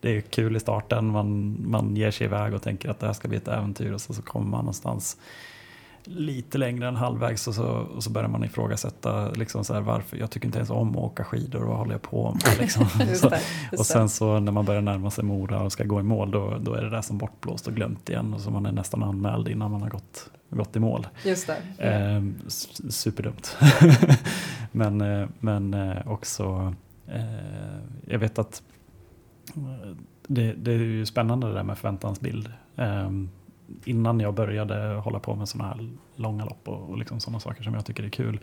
det 0.00 0.16
är 0.16 0.20
kul 0.20 0.56
i 0.56 0.60
starten, 0.60 1.06
man, 1.06 1.56
man 1.66 1.96
ger 1.96 2.10
sig 2.10 2.24
iväg 2.26 2.54
och 2.54 2.62
tänker 2.62 2.88
att 2.88 3.00
det 3.00 3.06
här 3.06 3.12
ska 3.12 3.28
bli 3.28 3.36
ett 3.36 3.48
äventyr 3.48 3.92
och 3.92 4.00
så, 4.00 4.14
så 4.14 4.22
kommer 4.22 4.46
man 4.46 4.60
någonstans 4.60 5.16
lite 6.08 6.58
längre 6.58 6.88
än 6.88 6.96
halvvägs 6.96 7.48
och 7.48 7.54
så, 7.54 7.66
och 7.66 8.04
så 8.04 8.10
börjar 8.10 8.28
man 8.28 8.44
ifrågasätta 8.44 9.30
liksom 9.30 9.64
så 9.64 9.74
här, 9.74 9.80
varför. 9.80 10.16
Jag 10.16 10.30
tycker 10.30 10.46
inte 10.46 10.58
ens 10.58 10.70
om 10.70 10.90
att 10.90 10.96
åka 10.96 11.24
skidor 11.24 11.60
vad 11.60 11.76
håller 11.76 11.92
jag 11.92 12.02
på 12.02 12.32
med? 12.44 12.58
Liksom. 12.58 12.86
just 13.10 13.24
och 13.78 13.86
sen 13.86 14.08
så 14.08 14.40
när 14.40 14.52
man 14.52 14.64
börjar 14.64 14.82
närma 14.82 15.10
sig 15.10 15.24
Mora 15.24 15.62
och 15.62 15.72
ska 15.72 15.84
gå 15.84 16.00
i 16.00 16.02
mål 16.02 16.30
då, 16.30 16.58
då 16.60 16.74
är 16.74 16.82
det 16.82 16.90
där 16.90 17.02
som 17.02 17.18
bortblåst 17.18 17.66
och 17.66 17.74
glömt 17.74 18.08
igen 18.08 18.34
och 18.34 18.40
så 18.40 18.50
man 18.50 18.66
är 18.66 18.72
nästan 18.72 19.02
anmäld 19.02 19.48
innan 19.48 19.70
man 19.70 19.82
har 19.82 19.90
gått, 19.90 20.30
gått 20.50 20.76
i 20.76 20.80
mål. 20.80 21.06
Just 21.24 21.46
det. 21.46 21.56
Eh, 21.78 22.22
superdumt. 22.88 23.56
men, 24.72 25.28
men 25.40 25.74
eh, 25.74 26.08
också 26.08 26.74
Eh, 27.08 27.78
jag 28.06 28.18
vet 28.18 28.38
att 28.38 28.62
eh, 29.56 29.96
det, 30.26 30.52
det, 30.52 30.72
är 30.72 30.78
ju 30.78 31.06
spännande 31.06 31.46
det 31.46 31.54
där 31.54 31.62
med 31.62 31.78
förväntansbild. 31.78 32.52
Um, 32.76 33.30
innan 33.84 34.20
jag 34.20 34.34
började 34.34 34.94
hålla 34.94 35.18
på 35.18 35.34
med 35.34 35.48
sådana 35.48 35.68
här 35.68 35.90
långa 36.16 36.44
lopp 36.44 36.68
och, 36.68 36.90
och 36.90 36.98
liksom 36.98 37.20
sådana 37.20 37.40
saker 37.40 37.62
som 37.62 37.74
jag 37.74 37.86
tycker 37.86 38.02
är 38.02 38.08
kul. 38.08 38.40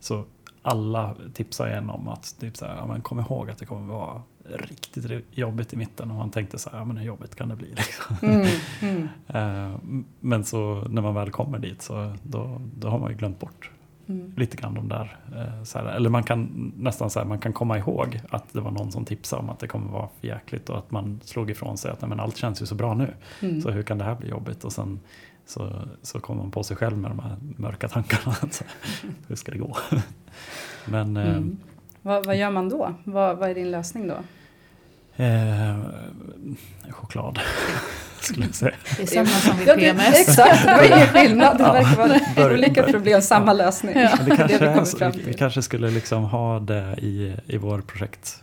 Så 0.00 0.24
alla 0.62 1.16
tipsar 1.34 1.66
en 1.66 1.90
om 1.90 2.08
att 2.08 2.36
typ 2.40 2.56
så 2.56 2.66
här, 2.66 2.76
ja, 2.76 2.86
men 2.86 3.00
kom 3.00 3.20
ihåg 3.20 3.50
att 3.50 3.58
det 3.58 3.66
kommer 3.66 3.92
vara 3.92 4.22
riktigt 4.44 5.24
jobbigt 5.30 5.72
i 5.72 5.76
mitten. 5.76 6.10
Och 6.10 6.16
man 6.16 6.30
tänkte 6.30 6.58
så 6.58 6.70
här, 6.70 6.78
ja, 6.78 6.84
men 6.84 6.96
hur 6.96 7.06
jobbigt 7.06 7.34
kan 7.34 7.48
det 7.48 7.56
bli? 7.56 7.68
Liksom. 7.76 8.16
Mm, 8.22 8.46
mm. 8.80 9.02
uh, 9.34 9.78
men 10.20 10.44
så 10.44 10.86
när 10.88 11.02
man 11.02 11.14
väl 11.14 11.30
kommer 11.30 11.58
dit 11.58 11.82
så 11.82 12.14
då, 12.22 12.60
då 12.74 12.88
har 12.88 12.98
man 12.98 13.10
ju 13.10 13.16
glömt 13.16 13.40
bort 13.40 13.70
Mm. 14.08 14.32
Lite 14.36 14.56
grann 14.56 14.74
de 14.74 14.88
där, 14.88 15.16
eh, 15.34 15.74
här, 15.74 15.96
eller 15.96 16.10
man 16.10 16.22
kan 16.22 16.72
nästan 16.76 17.10
så 17.10 17.18
här, 17.18 17.26
man 17.26 17.38
kan 17.38 17.52
komma 17.52 17.78
ihåg 17.78 18.20
att 18.30 18.52
det 18.52 18.60
var 18.60 18.70
någon 18.70 18.92
som 18.92 19.04
tipsade 19.04 19.42
om 19.42 19.50
att 19.50 19.58
det 19.58 19.68
kommer 19.68 19.92
vara 19.92 20.08
för 20.20 20.28
jäkligt 20.28 20.68
och 20.68 20.78
att 20.78 20.90
man 20.90 21.20
slog 21.24 21.50
ifrån 21.50 21.76
sig 21.76 21.90
att 21.90 22.08
men 22.08 22.20
allt 22.20 22.36
känns 22.36 22.62
ju 22.62 22.66
så 22.66 22.74
bra 22.74 22.94
nu. 22.94 23.14
Mm. 23.40 23.60
Så 23.60 23.70
hur 23.70 23.82
kan 23.82 23.98
det 23.98 24.04
här 24.04 24.14
bli 24.14 24.28
jobbigt? 24.28 24.64
Och 24.64 24.72
sen 24.72 25.00
så, 25.46 25.72
så 26.02 26.20
kommer 26.20 26.42
man 26.42 26.50
på 26.50 26.62
sig 26.62 26.76
själv 26.76 26.98
med 26.98 27.10
de 27.10 27.18
här 27.18 27.36
mörka 27.56 27.88
tankarna. 27.88 28.34
Så, 28.50 28.64
hur 29.28 29.36
ska 29.36 29.52
det 29.52 29.58
gå? 29.58 29.76
men, 30.84 31.16
eh, 31.16 31.28
mm. 31.28 31.58
vad, 32.02 32.26
vad, 32.26 32.36
gör 32.36 32.50
man 32.50 32.68
då? 32.68 32.94
Vad, 33.04 33.38
vad 33.38 33.50
är 33.50 33.54
din 33.54 33.70
lösning 33.70 34.08
då? 34.08 34.16
Eh, 35.24 35.78
choklad 36.90 37.38
skulle 38.20 38.46
jag 38.46 38.54
säga. 38.54 38.74
Det 38.96 39.02
är 39.02 39.06
samma 39.06 39.26
som 39.26 39.56
vid 39.56 39.66
PMS. 39.66 40.28
Exakt, 40.28 40.66
det 40.66 40.72
var 40.72 40.84
ingen 40.84 41.06
skillnad. 41.06 41.58
Det 41.58 41.64
verkar 41.64 41.96
vara 42.36 42.54
olika 42.54 42.82
problem, 42.82 43.22
samma 43.22 43.52
lösning. 43.52 43.98
Ja. 43.98 44.18
Det 44.26 44.36
kanske 44.36 44.58
det 44.58 44.84
vi, 45.00 45.18
vi, 45.18 45.22
vi, 45.22 45.34
kanske 45.34 45.62
skulle 45.62 45.90
liksom 45.90 46.24
ha 46.24 46.60
det 46.60 46.94
i, 46.98 47.36
i 47.46 47.56
vår 47.56 47.80
projekt 47.80 48.42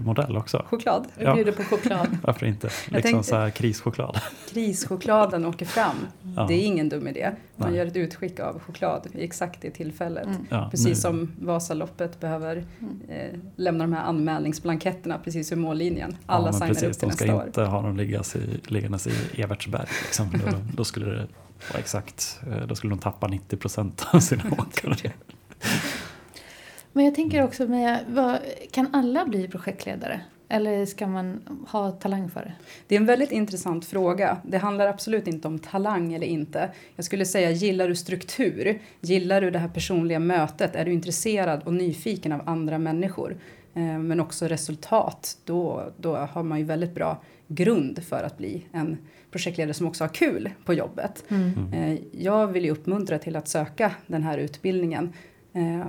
modell 0.00 0.36
också. 0.36 0.64
Choklad. 0.70 1.06
Vi 1.18 1.34
bjuder 1.34 1.52
på 1.52 1.62
choklad. 1.62 2.18
Varför 2.22 2.46
inte? 2.46 2.66
Liksom 2.66 3.02
tänkte, 3.02 3.22
så 3.22 3.36
här 3.36 3.50
krischoklad. 3.50 4.20
Krischokladen 4.50 5.44
åker 5.44 5.66
fram. 5.66 5.96
Ja. 6.36 6.46
Det 6.48 6.54
är 6.54 6.66
ingen 6.66 6.88
dum 6.88 7.08
idé. 7.08 7.30
Man 7.56 7.68
Nej. 7.68 7.78
gör 7.78 7.86
ett 7.86 7.96
utskick 7.96 8.40
av 8.40 8.60
choklad 8.60 9.08
vid 9.12 9.24
exakt 9.24 9.62
det 9.62 9.70
tillfället. 9.70 10.26
Mm. 10.26 10.46
Ja, 10.50 10.68
precis 10.70 10.86
nu. 10.86 10.94
som 10.94 11.32
Vasaloppet 11.40 12.20
behöver 12.20 12.64
mm. 12.80 13.00
eh, 13.08 13.38
lämna 13.56 13.84
de 13.84 13.92
här 13.92 14.02
anmälningsblanketterna 14.04 15.18
precis 15.18 15.52
vid 15.52 15.58
mållinjen. 15.58 16.16
Alla 16.26 16.48
ja, 16.48 16.52
signar 16.52 16.68
precis, 16.68 16.84
upp 16.84 16.98
till 16.98 17.08
nästa 17.08 17.24
år. 17.24 17.28
De 17.28 17.38
ska 17.38 17.46
inte 17.46 17.62
ha 17.62 17.82
dem 17.82 17.96
liggas 17.96 18.36
i, 18.36 18.60
liggandes 18.66 19.05
i 19.06 19.42
Evertsberg. 19.42 19.86
Liksom. 20.04 20.30
Då, 20.32 20.58
då, 20.76 20.84
skulle 20.84 21.06
det 21.06 21.26
vara 21.70 21.78
exakt, 21.78 22.40
eh, 22.50 22.66
då 22.66 22.74
skulle 22.74 22.92
de 22.92 22.98
tappa 22.98 23.26
90 23.26 23.56
procent 23.56 24.06
av 24.10 24.20
sina 24.20 24.42
åkare. 24.58 25.12
Men 26.92 27.04
jag 27.04 27.14
tänker 27.14 27.44
också 27.44 27.66
med, 27.66 28.04
vad, 28.08 28.38
kan 28.70 28.94
alla 28.94 29.26
bli 29.26 29.48
projektledare? 29.48 30.20
Eller 30.48 30.86
ska 30.86 31.06
man 31.06 31.40
ha 31.68 31.90
talang 31.90 32.30
för 32.30 32.40
det? 32.40 32.52
Det 32.86 32.94
är 32.94 33.00
en 33.00 33.06
väldigt 33.06 33.32
intressant 33.32 33.86
fråga. 33.86 34.38
Det 34.44 34.58
handlar 34.58 34.86
absolut 34.86 35.26
inte 35.26 35.48
om 35.48 35.58
talang 35.58 36.12
eller 36.12 36.26
inte. 36.26 36.70
Jag 36.96 37.04
skulle 37.04 37.24
säga, 37.24 37.50
gillar 37.50 37.88
du 37.88 37.96
struktur? 37.96 38.82
Gillar 39.00 39.40
du 39.40 39.50
det 39.50 39.58
här 39.58 39.68
personliga 39.68 40.18
mötet? 40.18 40.76
Är 40.76 40.84
du 40.84 40.92
intresserad 40.92 41.62
och 41.62 41.74
nyfiken 41.74 42.32
av 42.32 42.48
andra 42.48 42.78
människor? 42.78 43.36
Eh, 43.76 43.98
men 43.98 44.20
också 44.20 44.46
resultat, 44.46 45.38
då, 45.44 45.92
då 45.96 46.16
har 46.16 46.42
man 46.42 46.58
ju 46.58 46.64
väldigt 46.64 46.94
bra 46.94 47.22
grund 47.48 48.02
för 48.02 48.22
att 48.22 48.38
bli 48.38 48.66
en 48.72 48.98
projektledare 49.30 49.74
som 49.74 49.86
också 49.86 50.04
har 50.04 50.08
kul 50.08 50.50
på 50.64 50.74
jobbet. 50.74 51.24
Mm. 51.28 51.72
Eh, 51.72 51.98
jag 52.12 52.46
vill 52.46 52.64
ju 52.64 52.70
uppmuntra 52.70 53.18
till 53.18 53.36
att 53.36 53.48
söka 53.48 53.94
den 54.06 54.22
här 54.22 54.38
utbildningen 54.38 55.12
eh, 55.52 55.86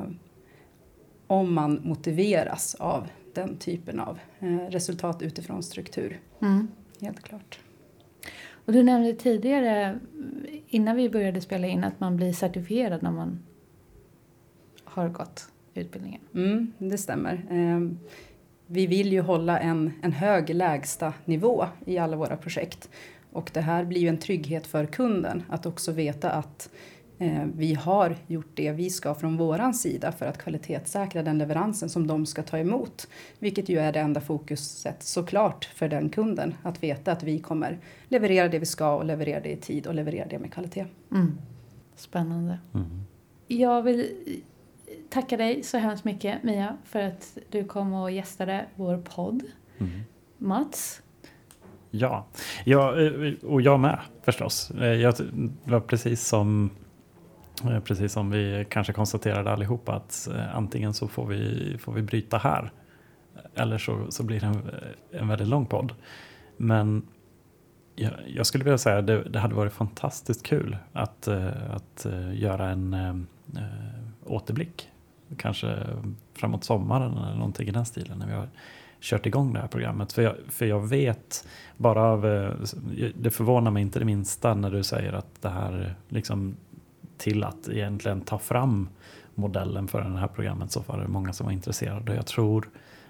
om 1.27 1.53
man 1.53 1.81
motiveras 1.83 2.75
av 2.75 3.07
den 3.33 3.57
typen 3.57 3.99
av 3.99 4.19
resultat 4.69 5.21
utifrån 5.21 5.63
struktur. 5.63 6.19
Mm. 6.41 6.67
Helt 7.01 7.23
klart. 7.23 7.59
Och 8.65 8.73
du 8.73 8.83
nämnde 8.83 9.13
tidigare, 9.13 9.99
innan 10.67 10.95
vi 10.95 11.09
började 11.09 11.41
spela 11.41 11.67
in, 11.67 11.83
att 11.83 11.99
man 11.99 12.17
blir 12.17 12.33
certifierad 12.33 13.03
när 13.03 13.11
man 13.11 13.39
har 14.83 15.09
gått 15.09 15.49
utbildningen. 15.81 16.21
Mm, 16.33 16.73
det 16.77 16.97
stämmer. 16.97 17.33
Eh, 17.49 18.07
vi 18.67 18.87
vill 18.87 19.13
ju 19.13 19.21
hålla 19.21 19.59
en, 19.59 19.91
en 20.01 20.11
hög 20.11 20.49
lägsta 20.49 21.13
nivå 21.25 21.65
i 21.85 21.97
alla 21.97 22.17
våra 22.17 22.37
projekt. 22.37 22.89
Och 23.31 23.51
det 23.53 23.61
här 23.61 23.85
blir 23.85 24.01
ju 24.01 24.07
en 24.07 24.17
trygghet 24.17 24.67
för 24.67 24.85
kunden 24.85 25.43
att 25.49 25.65
också 25.65 25.91
veta 25.91 26.31
att 26.31 26.69
eh, 27.17 27.43
vi 27.55 27.73
har 27.73 28.15
gjort 28.27 28.51
det 28.53 28.71
vi 28.71 28.89
ska 28.89 29.15
från 29.15 29.37
våran 29.37 29.73
sida 29.73 30.11
för 30.11 30.25
att 30.25 30.37
kvalitetssäkra 30.37 31.23
den 31.23 31.37
leveransen 31.37 31.89
som 31.89 32.07
de 32.07 32.25
ska 32.25 32.43
ta 32.43 32.57
emot. 32.57 33.07
Vilket 33.39 33.69
ju 33.69 33.79
är 33.79 33.93
det 33.93 33.99
enda 33.99 34.21
fokuset 34.21 35.03
såklart 35.03 35.65
för 35.65 35.87
den 35.87 36.09
kunden 36.09 36.55
att 36.63 36.83
veta 36.83 37.11
att 37.11 37.23
vi 37.23 37.39
kommer 37.39 37.79
leverera 38.07 38.47
det 38.47 38.59
vi 38.59 38.65
ska 38.65 38.95
och 38.95 39.05
leverera 39.05 39.39
det 39.39 39.51
i 39.51 39.57
tid 39.57 39.87
och 39.87 39.95
leverera 39.95 40.27
det 40.27 40.39
med 40.39 40.53
kvalitet. 40.53 40.85
Mm. 41.11 41.37
Spännande. 41.95 42.59
Mm. 42.73 43.03
Jag 43.47 43.81
vill 43.81 44.07
tacka 45.09 45.37
dig 45.37 45.63
så 45.63 45.77
hemskt 45.77 46.05
mycket 46.05 46.43
Mia 46.43 46.77
för 46.83 47.01
att 47.01 47.37
du 47.49 47.63
kom 47.63 47.93
och 47.93 48.11
gästade 48.11 48.65
vår 48.75 48.97
podd. 48.97 49.43
Mm. 49.79 50.01
Mats, 50.37 51.01
Ja, 51.91 52.25
ja, 52.65 53.01
eh, 53.01 53.33
och 53.43 53.61
jag 53.61 53.79
med 53.79 53.99
förstås. 54.21 54.71
Eh, 54.71 54.93
Jag, 54.93 55.13
det 55.65 55.71
var 55.71 55.79
precis 55.79 56.27
som, 56.27 56.69
eh, 57.63 57.79
precis 57.79 58.13
som 58.13 58.31
vi 58.31 58.65
kanske 58.69 58.93
konstaterade 58.93 59.51
allihopa 59.51 59.93
att 59.93 60.27
antingen 60.53 60.93
så 60.93 61.07
får 61.07 61.25
vi, 61.25 61.75
får 61.79 61.93
vi 61.93 62.01
bryta 62.01 62.37
här 62.37 62.71
eller 63.55 63.77
så, 63.77 64.05
så 64.09 64.23
blir 64.23 64.39
det 64.39 64.45
en, 64.45 64.69
en 65.11 65.27
väldigt 65.27 65.47
lång 65.47 65.65
podd. 65.65 65.93
Men 66.57 67.07
jag, 67.95 68.11
jag 68.27 68.45
skulle 68.45 68.63
vilja 68.63 68.77
säga 68.77 68.97
att 68.97 69.07
det, 69.07 69.23
det 69.23 69.39
hade 69.39 69.55
varit 69.55 69.73
fantastiskt 69.73 70.45
kul 70.45 70.77
att, 70.93 71.27
att 71.69 72.07
göra 72.33 72.69
en 72.69 72.93
eh, 72.93 73.15
återblick. 74.25 74.89
Kanske 75.37 75.87
framåt 76.33 76.63
sommaren 76.63 77.17
eller 77.17 77.35
någonting 77.35 77.67
i 77.67 77.71
den 77.71 77.85
stilen 77.85 78.19
när 78.19 78.27
vi 78.27 78.33
har 78.33 78.49
kört 78.99 79.25
igång 79.25 79.53
det 79.53 79.59
här 79.59 79.67
programmet. 79.67 80.13
För 80.13 80.21
jag, 80.21 80.35
för 80.49 80.65
jag 80.65 80.87
vet 80.87 81.47
bara 81.77 82.03
av, 82.03 82.25
eh, 82.25 82.51
det 83.15 83.29
förvånar 83.29 83.71
mig 83.71 83.81
inte 83.81 83.99
det 83.99 84.05
minsta 84.05 84.53
när 84.53 84.71
du 84.71 84.83
säger 84.83 85.13
att 85.13 85.41
det 85.41 85.49
här 85.49 85.95
liksom 86.09 86.55
till 87.17 87.43
att 87.43 87.69
egentligen 87.69 88.21
ta 88.21 88.39
fram 88.39 88.89
modellen 89.35 89.87
för 89.87 90.01
det 90.01 90.17
här 90.17 90.27
programmet 90.27 90.71
så 90.71 90.83
var 90.87 90.97
det 90.97 91.07
många 91.07 91.33
som 91.33 91.45
var 91.45 91.53
intresserade. 91.53 92.11
Och 92.11 92.17
jag 92.17 92.25
tror 92.25 92.69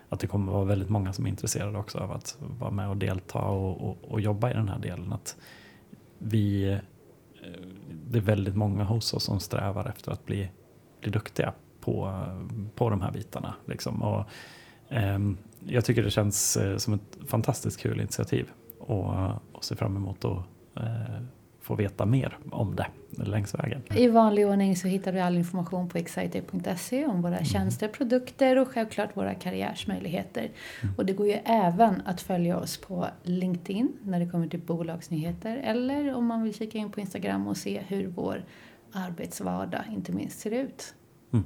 att 0.09 0.19
det 0.19 0.27
kommer 0.27 0.51
vara 0.51 0.65
väldigt 0.65 0.89
många 0.89 1.13
som 1.13 1.25
är 1.25 1.29
intresserade 1.29 1.77
också 1.77 1.97
av 1.97 2.11
att 2.11 2.37
vara 2.59 2.71
med 2.71 2.89
och 2.89 2.97
delta 2.97 3.39
och, 3.39 3.89
och, 3.89 3.97
och 4.01 4.21
jobba 4.21 4.51
i 4.51 4.53
den 4.53 4.69
här 4.69 4.79
delen. 4.79 5.13
Att 5.13 5.37
vi, 6.17 6.71
eh, 6.71 6.77
det 8.07 8.17
är 8.17 8.21
väldigt 8.21 8.55
många 8.55 8.83
hos 8.83 9.13
oss 9.13 9.23
som 9.23 9.39
strävar 9.39 9.85
efter 9.85 10.11
att 10.11 10.25
bli, 10.25 10.49
bli 11.01 11.11
duktiga 11.11 11.53
på, 11.87 12.23
på 12.75 12.89
de 12.89 13.01
här 13.01 13.11
bitarna. 13.11 13.53
Liksom. 13.65 14.03
Och, 14.03 14.25
ehm, 14.89 15.37
jag 15.65 15.85
tycker 15.85 16.03
det 16.03 16.11
känns 16.11 16.57
eh, 16.57 16.77
som 16.77 16.93
ett 16.93 17.17
fantastiskt 17.27 17.79
kul 17.79 17.99
initiativ 17.99 18.49
och, 18.79 19.13
och 19.51 19.63
ser 19.63 19.75
fram 19.75 19.95
emot 19.95 20.25
att 20.25 20.37
eh, 20.75 21.21
få 21.61 21.75
veta 21.75 22.05
mer 22.05 22.37
om 22.51 22.75
det 22.75 22.87
längs 23.25 23.55
vägen. 23.55 23.81
i 23.95 24.07
vanlig 24.07 24.47
ordning 24.47 24.75
så 24.75 24.87
hittar 24.87 25.13
du 25.13 25.19
all 25.19 25.37
information 25.37 25.89
på 25.89 25.97
exciter.se 25.97 27.05
om 27.05 27.21
våra 27.21 27.43
tjänster, 27.43 27.87
produkter 27.87 28.57
och 28.57 28.67
självklart 28.67 29.17
våra 29.17 29.33
karriärsmöjligheter. 29.33 30.51
Och 30.97 31.05
det 31.05 31.13
går 31.13 31.27
ju 31.27 31.37
även 31.45 32.01
att 32.05 32.21
följa 32.21 32.57
oss 32.57 32.77
på 32.77 33.07
LinkedIn 33.23 33.97
när 34.03 34.19
det 34.19 34.29
kommer 34.29 34.47
till 34.47 34.61
bolagsnyheter 34.61 35.57
eller 35.57 36.13
om 36.15 36.25
man 36.25 36.43
vill 36.43 36.53
kika 36.53 36.77
in 36.77 36.91
på 36.91 36.99
Instagram 36.99 37.47
och 37.47 37.57
se 37.57 37.81
hur 37.87 38.07
vår 38.07 38.43
arbetsvardag 38.91 39.83
inte 39.91 40.11
minst 40.11 40.39
ser 40.39 40.51
ut. 40.51 40.93
Mm. 41.33 41.45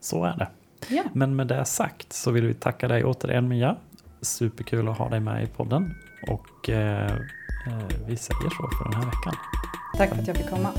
Så 0.00 0.24
är 0.24 0.36
det. 0.36 0.48
Ja, 0.88 1.02
Men 1.12 1.36
med 1.36 1.46
det 1.46 1.64
sagt 1.64 2.12
så 2.12 2.30
vill 2.30 2.46
vi 2.46 2.54
tacka 2.54 2.88
dig 2.88 3.04
återigen 3.04 3.48
Mia. 3.48 3.76
Superkul 4.20 4.88
att 4.88 4.98
ha 4.98 5.08
dig 5.08 5.20
med 5.20 5.44
i 5.44 5.46
podden 5.46 5.94
och 6.28 6.70
eh, 6.70 7.12
eh, 7.66 7.86
vi 8.06 8.16
säger 8.16 8.50
så 8.50 8.70
för 8.78 8.84
den 8.84 8.94
här 8.94 9.06
veckan. 9.06 9.34
Tack 9.96 10.08
för 10.08 10.18
att 10.18 10.26
jag 10.26 10.36
fick 10.36 10.50
komma. 10.50 10.72